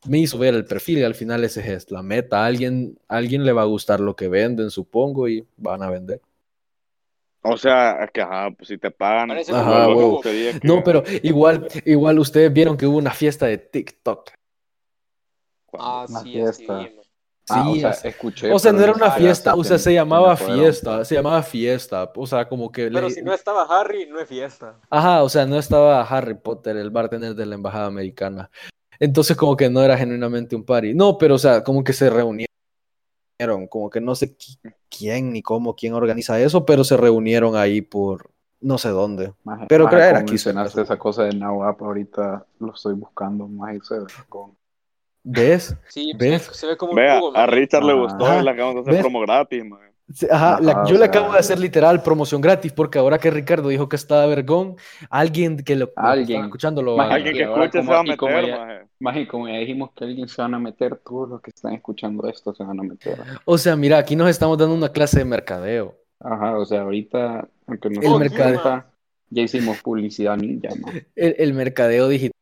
me 0.05 0.19
hizo 0.19 0.37
ver 0.37 0.53
el 0.53 0.65
perfil 0.65 0.97
y 0.99 1.03
al 1.03 1.15
final 1.15 1.43
ese 1.45 1.73
es 1.73 1.89
la 1.89 2.03
meta. 2.03 2.45
Alguien, 2.45 2.97
alguien 3.07 3.45
le 3.45 3.53
va 3.53 3.61
a 3.61 3.65
gustar 3.65 4.01
lo 4.01 4.15
que 4.15 4.27
venden, 4.27 4.69
supongo, 4.69 5.29
y 5.29 5.47
van 5.55 5.81
a 5.81 5.89
vender. 5.89 6.19
O 7.41 7.57
sea, 7.57 8.03
es 8.03 8.11
que, 8.11 8.21
ajá, 8.21 8.51
pues 8.51 8.67
si 8.69 8.77
te 8.77 8.89
pagan, 8.91 9.29
pues, 9.29 9.47
que- 9.47 10.59
No, 10.63 10.83
pero 10.83 11.03
igual, 11.23 11.67
igual 11.85 12.19
ustedes 12.19 12.51
vieron 12.51 12.77
que 12.77 12.85
hubo 12.85 12.97
una 12.97 13.11
fiesta 13.11 13.45
de 13.45 13.57
TikTok. 13.57 14.31
Ah, 15.73 16.05
Una 16.07 16.19
sí, 16.21 16.31
fiesta. 16.31 16.87
sí, 16.87 16.95
Ah, 17.49 17.69
o 17.69 17.73
Sí, 17.73 17.79
sea, 17.81 17.89
o 17.89 17.93
sea- 17.93 18.09
escuché. 18.09 18.51
O 18.53 18.59
sea, 18.59 18.71
no 18.71 18.81
era 18.81 18.93
una 18.93 19.11
fiesta, 19.11 19.53
o 19.55 19.63
sea, 19.63 19.77
se 19.77 19.93
llamaba 19.93 20.37
fiesta, 20.37 21.03
se 21.03 21.15
llamaba 21.15 21.43
fiesta, 21.43 22.09
o 22.15 22.25
sea, 22.25 22.47
como 22.47 22.71
que... 22.71 22.89
Pero 22.89 23.07
le- 23.09 23.13
si 23.13 23.21
no 23.21 23.33
estaba 23.33 23.63
Harry, 23.63 24.07
no 24.09 24.19
es 24.19 24.27
fiesta. 24.29 24.75
Ajá, 24.89 25.23
o 25.23 25.29
sea, 25.29 25.45
no 25.45 25.57
estaba 25.57 26.01
Harry 26.03 26.35
Potter, 26.35 26.77
el 26.77 26.89
bartender 26.89 27.35
de 27.35 27.45
la 27.45 27.55
embajada 27.55 27.87
americana. 27.87 28.49
Entonces, 28.99 29.35
como 29.35 29.57
que 29.57 29.69
no 29.69 29.83
era 29.83 29.97
genuinamente 29.97 30.55
un 30.55 30.63
party. 30.63 30.93
No, 30.93 31.17
pero, 31.17 31.35
o 31.35 31.37
sea, 31.39 31.63
como 31.63 31.83
que 31.83 31.91
se 31.91 32.09
reunieron, 32.09 32.47
como 33.69 33.89
que 33.89 33.99
no 33.99 34.15
sé 34.15 34.37
qui- 34.37 34.57
quién 34.89 35.33
ni 35.33 35.41
cómo, 35.41 35.75
quién 35.75 35.93
organiza 35.93 36.39
eso, 36.39 36.65
pero 36.65 36.83
se 36.83 36.95
reunieron 36.95 37.55
ahí 37.55 37.81
por 37.81 38.29
no 38.61 38.77
sé 38.77 38.87
dónde. 38.89 39.33
Maje, 39.43 39.65
Pero 39.67 39.83
maje, 39.83 39.95
creo 39.97 40.05
que 40.05 40.09
era 40.09 40.19
como 40.19 40.21
aquí 40.23 40.31
mencionaste 40.31 40.81
esa 40.81 40.97
cosa 40.97 41.23
de 41.23 41.33
Now 41.35 41.63
App, 41.65 41.81
ahorita 41.81 42.45
lo 42.59 42.73
estoy 42.73 42.93
buscando, 42.93 43.45
más 43.49 43.75
se 43.85 43.99
ve 43.99 44.05
con- 44.29 44.55
¿Ves? 45.23 45.75
Sí, 45.87 46.11
se, 46.11 46.17
¿Ves? 46.17 46.49
se 46.51 46.67
ve 46.67 46.77
como 46.77 46.91
un 46.91 46.97
Vea, 46.97 47.19
jugo, 47.19 47.35
a. 47.35 47.45
Richard 47.47 47.83
le 47.83 47.93
gustó 47.93 48.39
y 48.39 48.43
le 48.43 48.49
acabamos 48.51 48.75
de 48.75 48.81
hacer 48.81 48.93
¿Ves? 48.93 49.01
promo 49.01 49.21
gratis, 49.21 49.63
man. 49.65 49.79
Ajá, 50.29 50.59
la- 50.61 50.71
Ajá, 50.73 50.83
yo 50.85 50.97
le 50.97 51.05
acabo 51.05 51.31
de 51.31 51.39
hacer 51.39 51.57
literal 51.59 52.03
promoción 52.03 52.41
gratis 52.41 52.73
porque 52.73 52.99
ahora 52.99 53.17
que 53.17 53.31
Ricardo 53.31 53.69
dijo 53.69 53.87
que 53.87 53.95
estaba 53.95 54.25
vergón, 54.25 54.75
alguien 55.09 55.57
que 55.57 55.75
lo, 55.77 55.91
Alguien. 55.95 56.27
estaba 56.29 56.45
escuchando 56.45 56.81
lo 56.81 56.97
Maje, 56.97 57.07
haga. 57.07 57.15
Alguien 57.15 57.35
y 57.35 57.37
que 57.37 57.43
escuche 57.45 57.81
se 57.83 57.89
va 57.89 57.99
a 58.01 58.03
y 58.05 58.17
como 58.17 58.35
meter, 58.35 58.49
ya-. 58.49 58.87
Maje, 58.99 59.27
como 59.27 59.47
ya 59.47 59.55
dijimos 59.55 59.91
que 59.95 60.03
alguien 60.03 60.27
se 60.27 60.41
van 60.41 60.53
a 60.53 60.59
meter, 60.59 60.97
todos 60.97 61.29
los 61.29 61.41
que 61.41 61.51
están 61.51 61.73
escuchando 61.73 62.27
esto 62.27 62.53
se 62.53 62.63
van 62.63 62.79
a 62.81 62.83
meter. 62.83 63.17
O 63.45 63.57
sea, 63.57 63.75
mira, 63.77 63.97
aquí 63.97 64.15
nos 64.17 64.29
estamos 64.29 64.57
dando 64.57 64.75
una 64.75 64.89
clase 64.89 65.19
de 65.19 65.25
mercadeo. 65.25 65.95
Ajá, 66.19 66.57
o 66.57 66.65
sea, 66.65 66.81
ahorita, 66.81 67.47
aunque 67.67 67.89
no 67.89 68.01
El 68.23 68.29
sepa, 68.29 68.85
ya 69.29 69.41
hicimos 69.41 69.81
publicidad 69.81 70.37
ninja, 70.37 70.69
el, 71.15 71.35
el 71.39 71.53
mercadeo 71.53 72.07
digital 72.09 72.33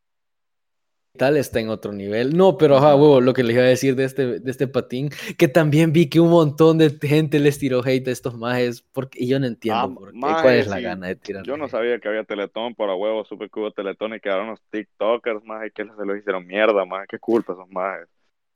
está 1.13 1.59
en 1.59 1.69
otro 1.69 1.91
nivel. 1.91 2.35
No, 2.35 2.57
pero 2.57 2.77
ajá, 2.77 2.95
huevo, 2.95 3.21
lo 3.21 3.33
que 3.33 3.43
les 3.43 3.55
iba 3.55 3.63
a 3.63 3.67
decir 3.67 3.95
de 3.95 4.05
este, 4.05 4.39
de 4.39 4.51
este 4.51 4.67
patín, 4.67 5.09
que 5.37 5.47
también 5.47 5.93
vi 5.93 6.09
que 6.09 6.19
un 6.19 6.29
montón 6.29 6.77
de 6.77 6.89
gente 7.01 7.39
les 7.39 7.59
tiró 7.59 7.81
hate 7.85 8.07
a 8.07 8.11
estos 8.11 8.37
majes, 8.37 8.81
porque 8.81 9.23
y 9.23 9.27
yo 9.27 9.39
no 9.39 9.45
entiendo 9.45 9.81
Ah, 9.81 9.89
por 9.93 10.11
qué, 10.11 10.17
maje, 10.17 10.41
cuál 10.41 10.55
es 10.55 10.67
la 10.67 10.77
sí. 10.77 10.83
gana 10.83 11.07
de 11.07 11.15
tirar. 11.15 11.43
Yo 11.45 11.57
no 11.57 11.67
sabía 11.67 11.99
que 11.99 12.07
había 12.07 12.23
Teletón, 12.23 12.75
pero 12.75 12.91
a 12.91 12.95
huevo 12.95 13.25
supe 13.25 13.49
que 13.49 13.59
hubo 13.59 13.71
Teletón 13.71 14.15
y 14.15 14.19
quedaron 14.19 14.47
los 14.47 14.61
TikTokers, 14.71 15.43
más 15.43 15.67
y 15.67 15.71
que 15.71 15.83
se 15.83 16.05
los 16.05 16.17
hicieron 16.17 16.45
mierda, 16.47 16.85
más 16.85 17.05
qué 17.07 17.19
culpa 17.19 17.53
esos 17.53 17.69
majes. 17.69 18.07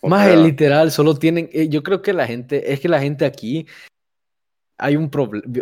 Maje, 0.01 0.31
sea, 0.33 0.39
literal, 0.43 0.91
solo 0.91 1.15
tienen, 1.15 1.49
eh, 1.51 1.67
yo 1.69 1.81
creo 1.81 2.01
que 2.01 2.13
la 2.13 2.27
gente, 2.27 2.71
es 2.71 2.79
que 2.79 2.89
la 2.89 2.99
gente 2.99 3.25
aquí 3.25 3.65
hay 4.77 4.97
un, 4.97 5.09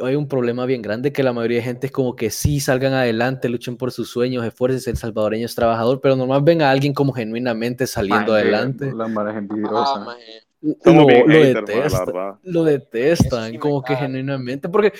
hay 0.03 0.15
un 0.15 0.27
problema 0.27 0.65
bien 0.65 0.81
grande 0.81 1.11
que 1.11 1.21
la 1.21 1.33
mayoría 1.33 1.57
de 1.57 1.63
gente 1.63 1.87
es 1.87 1.93
como 1.93 2.15
que 2.15 2.31
sí 2.31 2.59
salgan 2.59 2.93
adelante, 2.93 3.47
luchen 3.47 3.77
por 3.77 3.91
sus 3.91 4.09
sueños, 4.09 4.43
esfuercen, 4.45 4.91
el 4.91 4.97
salvadoreño 4.97 5.45
es 5.45 5.55
trabajador, 5.55 6.01
pero 6.01 6.15
normal 6.15 6.41
ven 6.43 6.61
a 6.61 6.71
alguien 6.71 6.93
como 6.93 7.13
genuinamente 7.13 7.85
saliendo 7.85 8.33
adelante. 8.33 8.91
La 8.95 9.07
mara 9.07 9.31
es 9.31 9.45
Ah, 9.69 10.15
Lo, 10.85 11.05
bien 11.05 11.27
lo 11.27 11.33
haters, 11.33 11.93
maje, 11.93 12.13
la 12.13 12.39
lo 12.43 12.63
detestan, 12.63 13.51
sí 13.51 13.57
como 13.57 13.83
que 13.83 13.95
genuinamente, 13.95 14.69
porque 14.69 14.93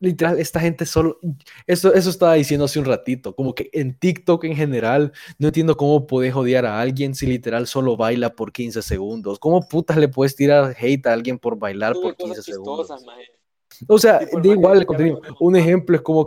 literal, 0.00 0.38
esta 0.38 0.60
gente 0.60 0.86
solo, 0.86 1.18
eso, 1.66 1.92
eso 1.92 2.10
estaba 2.10 2.34
diciendo 2.34 2.64
hace 2.64 2.78
un 2.78 2.84
ratito, 2.84 3.34
como 3.34 3.54
que 3.54 3.68
en 3.72 3.98
TikTok 3.98 4.44
en 4.44 4.56
general, 4.56 5.12
no 5.38 5.48
entiendo 5.48 5.76
cómo 5.76 6.06
puedes 6.06 6.34
odiar 6.34 6.66
a 6.66 6.80
alguien 6.80 7.14
si 7.14 7.26
literal 7.26 7.66
solo 7.66 7.96
baila 7.96 8.34
por 8.34 8.52
15 8.52 8.80
segundos. 8.80 9.38
¿Cómo 9.38 9.68
putas 9.68 9.96
le 9.96 10.08
puedes 10.08 10.36
tirar 10.36 10.74
hate 10.78 11.06
a 11.06 11.12
alguien 11.12 11.38
por 11.38 11.58
bailar 11.58 11.94
Sube 11.94 12.02
por 12.02 12.16
cosas 12.16 12.36
15 12.36 12.52
segundos? 12.52 12.86
chistosas, 12.86 13.04
maje. 13.04 13.37
O 13.86 13.98
sea, 13.98 14.18
da 14.20 14.48
igual 14.48 14.78
el 14.78 14.86
contenido. 14.86 15.20
Un 15.40 15.56
ejemplo 15.56 15.94
es 15.96 16.02
como 16.02 16.26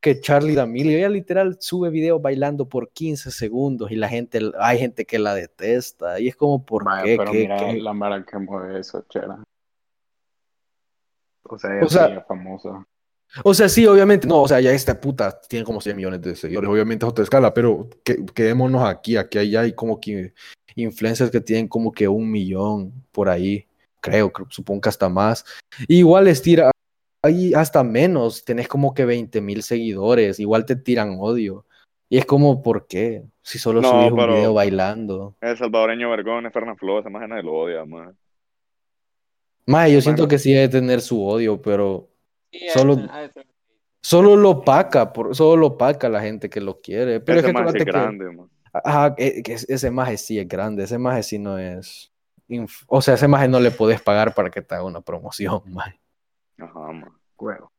que 0.00 0.20
Charlie 0.20 0.54
D'Amelio, 0.54 0.96
ella 0.96 1.08
literal 1.08 1.56
sube 1.58 1.90
videos 1.90 2.22
bailando 2.22 2.68
por 2.68 2.90
15 2.90 3.32
segundos 3.32 3.90
y 3.90 3.96
la 3.96 4.08
gente, 4.08 4.40
hay 4.60 4.78
gente 4.78 5.04
que 5.04 5.18
la 5.18 5.34
detesta 5.34 6.20
y 6.20 6.28
es 6.28 6.36
como, 6.36 6.64
¿por 6.64 6.84
Maje, 6.84 7.04
qué? 7.04 7.16
pero 7.16 7.32
¿Qué- 7.32 7.38
mira 7.40 7.56
qué? 7.58 7.72
la 7.80 7.92
mara 7.92 8.24
que 8.24 8.38
mueve 8.38 8.78
eso, 8.78 9.04
chera. 9.08 9.42
O 11.42 11.58
sea, 11.58 11.70
O 11.70 11.72
ella 11.78 11.88
sea- 11.88 12.06
sí 12.08 12.12
es 12.14 12.26
famosa. 12.26 12.86
O 13.44 13.52
sea, 13.52 13.68
sí, 13.68 13.86
obviamente, 13.86 14.26
no, 14.26 14.40
o 14.42 14.48
sea, 14.48 14.58
ya 14.60 14.70
esta 14.72 14.98
puta 14.98 15.38
tiene 15.48 15.64
como 15.64 15.80
100 15.82 15.96
millones 15.96 16.22
de 16.22 16.34
seguidores, 16.34 16.70
obviamente 16.70 17.04
es 17.04 17.10
otra 17.10 17.24
escala, 17.24 17.52
pero 17.52 17.88
que- 18.02 18.24
quedémonos 18.34 18.82
aquí, 18.84 19.16
aquí 19.18 19.36
hay, 19.36 19.54
hay 19.54 19.72
como 19.74 20.00
que 20.00 20.32
influencers 20.76 21.30
que 21.30 21.40
tienen 21.40 21.68
como 21.68 21.92
que 21.92 22.08
un 22.08 22.30
millón 22.30 22.92
por 23.12 23.28
ahí, 23.28 23.66
creo, 24.00 24.32
supongo 24.48 24.80
que 24.82 24.88
hasta 24.88 25.08
más. 25.08 25.44
Igual 25.88 26.24
les 26.26 26.42
tira, 26.42 26.70
hay 27.22 27.52
hasta 27.54 27.82
menos, 27.84 28.44
tenés 28.44 28.68
como 28.68 28.94
que 28.94 29.04
20 29.04 29.40
mil 29.40 29.62
seguidores, 29.62 30.38
igual 30.40 30.64
te 30.64 30.76
tiran 30.76 31.16
odio. 31.18 31.64
Y 32.10 32.16
es 32.18 32.24
como, 32.24 32.62
¿por 32.62 32.86
qué? 32.86 33.24
Si 33.42 33.58
solo 33.58 33.80
No, 33.82 33.90
subís 33.90 34.12
un 34.12 34.16
video 34.34 34.54
bailando. 34.54 35.34
El 35.40 35.58
salvadoreño 35.58 36.08
vergón 36.10 36.46
es 36.46 36.52
Fernán 36.52 36.76
Flores, 36.78 37.02
esa 37.02 37.10
más 37.10 37.28
nadie 37.28 37.42
lo 37.42 37.52
odia, 37.54 37.84
más. 37.84 38.14
Más, 39.66 39.90
yo 39.90 40.00
siento 40.00 40.26
que 40.26 40.38
sí 40.38 40.52
debe 40.52 40.68
tener 40.68 41.00
su 41.00 41.22
odio, 41.22 41.60
pero 41.60 42.08
Sí, 42.50 42.60
Solo- 42.72 42.96
solo 44.00 44.34
lo 44.36 44.50
opaca, 44.50 45.12
por, 45.12 45.36
solo 45.36 45.56
lo 45.60 45.66
opaca 45.66 46.08
la 46.08 46.22
gente 46.22 46.48
que 46.48 46.62
lo 46.62 46.80
quiere. 46.80 47.20
Pero 47.20 47.40
es 47.40 47.44
Ese 47.44 47.52
que 47.52 47.60
más 47.62 47.74
es 47.74 47.84
que- 47.84 47.84
grande, 47.84 48.24
man. 48.32 48.48
Ajá, 48.72 49.14
que- 49.14 49.42
que 49.42 49.52
ese 49.52 49.90
maje 49.90 50.16
sí 50.16 50.38
es 50.38 50.48
grande, 50.48 50.84
ese 50.84 50.96
maje 50.96 51.22
sí 51.22 51.38
no 51.38 51.58
es... 51.58 52.10
inf- 52.48 52.84
O 52.86 53.00
sea, 53.02 53.14
ese 53.14 53.28
maje 53.28 53.48
no 53.48 53.60
le 53.60 53.70
podés 53.70 54.00
pagar 54.00 54.34
para 54.34 54.50
que 54.50 54.62
te 54.62 54.74
haga 54.74 54.84
una 54.84 55.00
promoción, 55.00 55.62
maje. 55.72 56.00
Ajá, 56.58 56.78
man. 56.92 57.10
Huevo. 57.38 57.70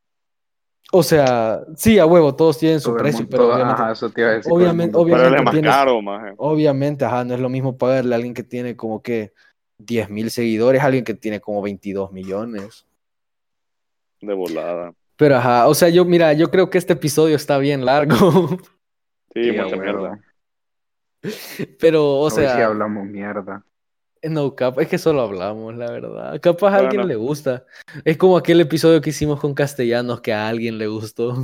O 0.92 1.02
sea, 1.04 1.60
sí, 1.76 1.98
a 2.00 2.06
huevo, 2.06 2.34
todos 2.34 2.58
tienen 2.58 2.80
su 2.80 2.90
Todo 2.90 2.98
precio, 2.98 3.20
mundo- 3.20 3.30
pero 3.30 3.42
todo- 3.44 3.54
obviamente, 3.54 3.82
ajá, 3.82 3.92
eso 3.92 4.10
te 4.10 4.20
iba 4.22 4.30
a 4.30 4.32
decir, 4.34 4.52
obviamente, 4.52 4.96
mundo- 4.96 5.12
Pero 5.12 5.22
él 5.26 5.32
obviamente 5.34 5.58
es 5.58 5.64
más 5.64 5.76
caro, 5.76 6.02
más. 6.02 6.34
obviamente, 6.36 7.04
ajá, 7.04 7.24
no 7.24 7.34
es 7.34 7.40
lo 7.40 7.48
mismo 7.48 7.76
pagarle 7.78 8.14
a 8.14 8.16
alguien 8.16 8.34
que 8.34 8.42
tiene 8.42 8.74
como 8.76 9.00
que 9.02 9.32
10 9.78 10.10
mil 10.10 10.30
seguidores 10.30 10.82
a 10.82 10.86
alguien 10.86 11.04
que 11.04 11.14
tiene 11.14 11.40
como 11.40 11.62
22 11.62 12.10
millones. 12.12 12.86
De 14.20 14.34
volada. 14.34 14.92
Pero 15.16 15.36
ajá, 15.36 15.68
o 15.68 15.74
sea, 15.74 15.88
yo, 15.90 16.04
mira, 16.04 16.32
yo 16.32 16.50
creo 16.50 16.68
que 16.70 16.78
este 16.78 16.94
episodio 16.94 17.36
está 17.36 17.58
bien 17.58 17.84
largo, 17.84 18.16
Sí, 19.32 19.52
mucha 19.52 19.76
mierda. 19.76 20.18
pero, 21.78 22.04
o 22.18 22.24
Hoy 22.24 22.30
sí 22.30 22.36
sea, 22.36 22.66
hablamos 22.66 23.04
mierda. 23.06 23.64
No, 24.22 24.54
capaz, 24.54 24.82
es 24.82 24.88
que 24.88 24.98
solo 24.98 25.22
hablamos, 25.22 25.74
la 25.76 25.90
verdad. 25.90 26.40
Capaz 26.40 26.74
a 26.74 26.78
alguien 26.78 27.06
le 27.08 27.16
gusta. 27.16 27.64
Es 28.04 28.16
como 28.16 28.36
aquel 28.36 28.60
episodio 28.60 29.00
que 29.00 29.10
hicimos 29.10 29.40
con 29.40 29.54
castellanos 29.54 30.20
que 30.20 30.32
a 30.32 30.48
alguien 30.48 30.78
le 30.78 30.86
gustó. 30.88 31.34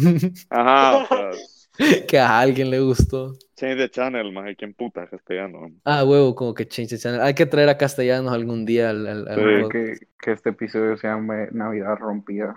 Ajá, 0.50 0.96
o 0.98 1.06
sea, 1.06 1.30
que 2.08 2.18
a 2.18 2.38
alguien 2.40 2.70
le 2.70 2.80
gustó. 2.80 3.34
change 3.56 3.76
the 3.76 3.90
channel, 3.90 4.32
más. 4.32 4.54
¿Quién 4.58 4.74
puta 4.74 5.04
es 5.04 5.10
castellano? 5.10 5.70
Ah, 5.84 6.04
huevo, 6.04 6.34
como 6.34 6.54
que 6.54 6.66
change 6.66 6.90
the 6.90 6.98
channel. 6.98 7.20
Hay 7.20 7.34
que 7.34 7.46
traer 7.46 7.68
a 7.68 7.78
castellanos 7.78 8.32
algún 8.32 8.64
día 8.66 8.90
al, 8.90 9.06
al- 9.06 9.28
al 9.28 9.34
Sí. 9.36 9.62
podcast. 9.62 9.70
Que, 9.72 10.06
que 10.20 10.32
este 10.32 10.50
episodio 10.50 10.96
se 10.96 11.06
llame 11.08 11.48
Navidad 11.52 11.96
rompida. 11.98 12.56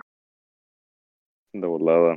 De 1.52 1.66
volada. 1.66 2.16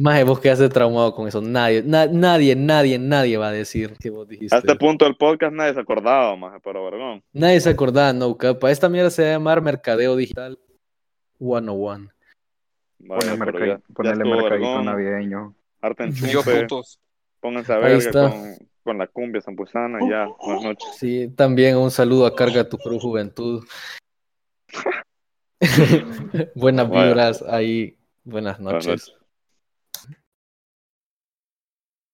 Maje, 0.00 0.24
vos 0.24 0.40
quedaste 0.40 0.68
traumado 0.70 1.14
con 1.14 1.28
eso. 1.28 1.42
Nadie, 1.42 1.82
na- 1.82 2.06
nadie, 2.06 2.56
nadie, 2.56 2.98
nadie 2.98 3.36
va 3.36 3.48
a 3.48 3.52
decir 3.52 3.94
que 4.00 4.08
vos 4.08 4.26
dijiste. 4.26 4.54
A 4.56 4.60
este 4.60 4.74
punto 4.76 5.04
del 5.04 5.14
podcast 5.16 5.52
nadie 5.52 5.74
se 5.74 5.80
acordaba, 5.80 6.34
más, 6.36 6.58
pero 6.64 6.82
vergón. 6.86 7.22
Nadie 7.34 7.60
se 7.60 7.68
acordaba, 7.68 8.10
no, 8.14 8.34
capa. 8.38 8.70
Esta 8.70 8.88
mierda 8.88 9.10
se 9.10 9.24
va 9.24 9.28
a 9.28 9.32
llamar 9.32 9.60
Mercadeo 9.60 10.16
Digital 10.16 10.58
101. 11.38 12.10
Vaya, 12.98 13.20
Ponle 13.20 13.44
pero 13.44 13.58
mercadi- 13.58 13.66
ya- 13.68 13.76
ya 13.88 13.94
ponerle 13.94 14.24
mercadito 14.24 14.50
vergón. 14.50 14.84
navideño. 14.86 15.54
Chupe, 16.32 16.60
putos. 16.62 16.98
pónganse 17.40 17.72
a 17.72 17.88
está. 17.90 18.30
con, 18.30 18.56
con 18.82 18.98
la 18.98 19.06
cumbia 19.06 19.42
zampuzana 19.42 19.98
y 20.02 20.08
ya. 20.08 20.28
Buenas 20.44 20.64
noches. 20.64 20.88
Sí, 20.98 21.28
también 21.36 21.76
un 21.76 21.90
saludo 21.90 22.24
a 22.24 22.34
Carga 22.34 22.66
tu 22.66 22.78
Cruz 22.78 23.02
Juventud. 23.02 23.64
Buenas 26.54 26.90
vibras 26.90 27.42
ahí. 27.42 27.98
Buenas 28.24 28.58
noches. 28.60 29.12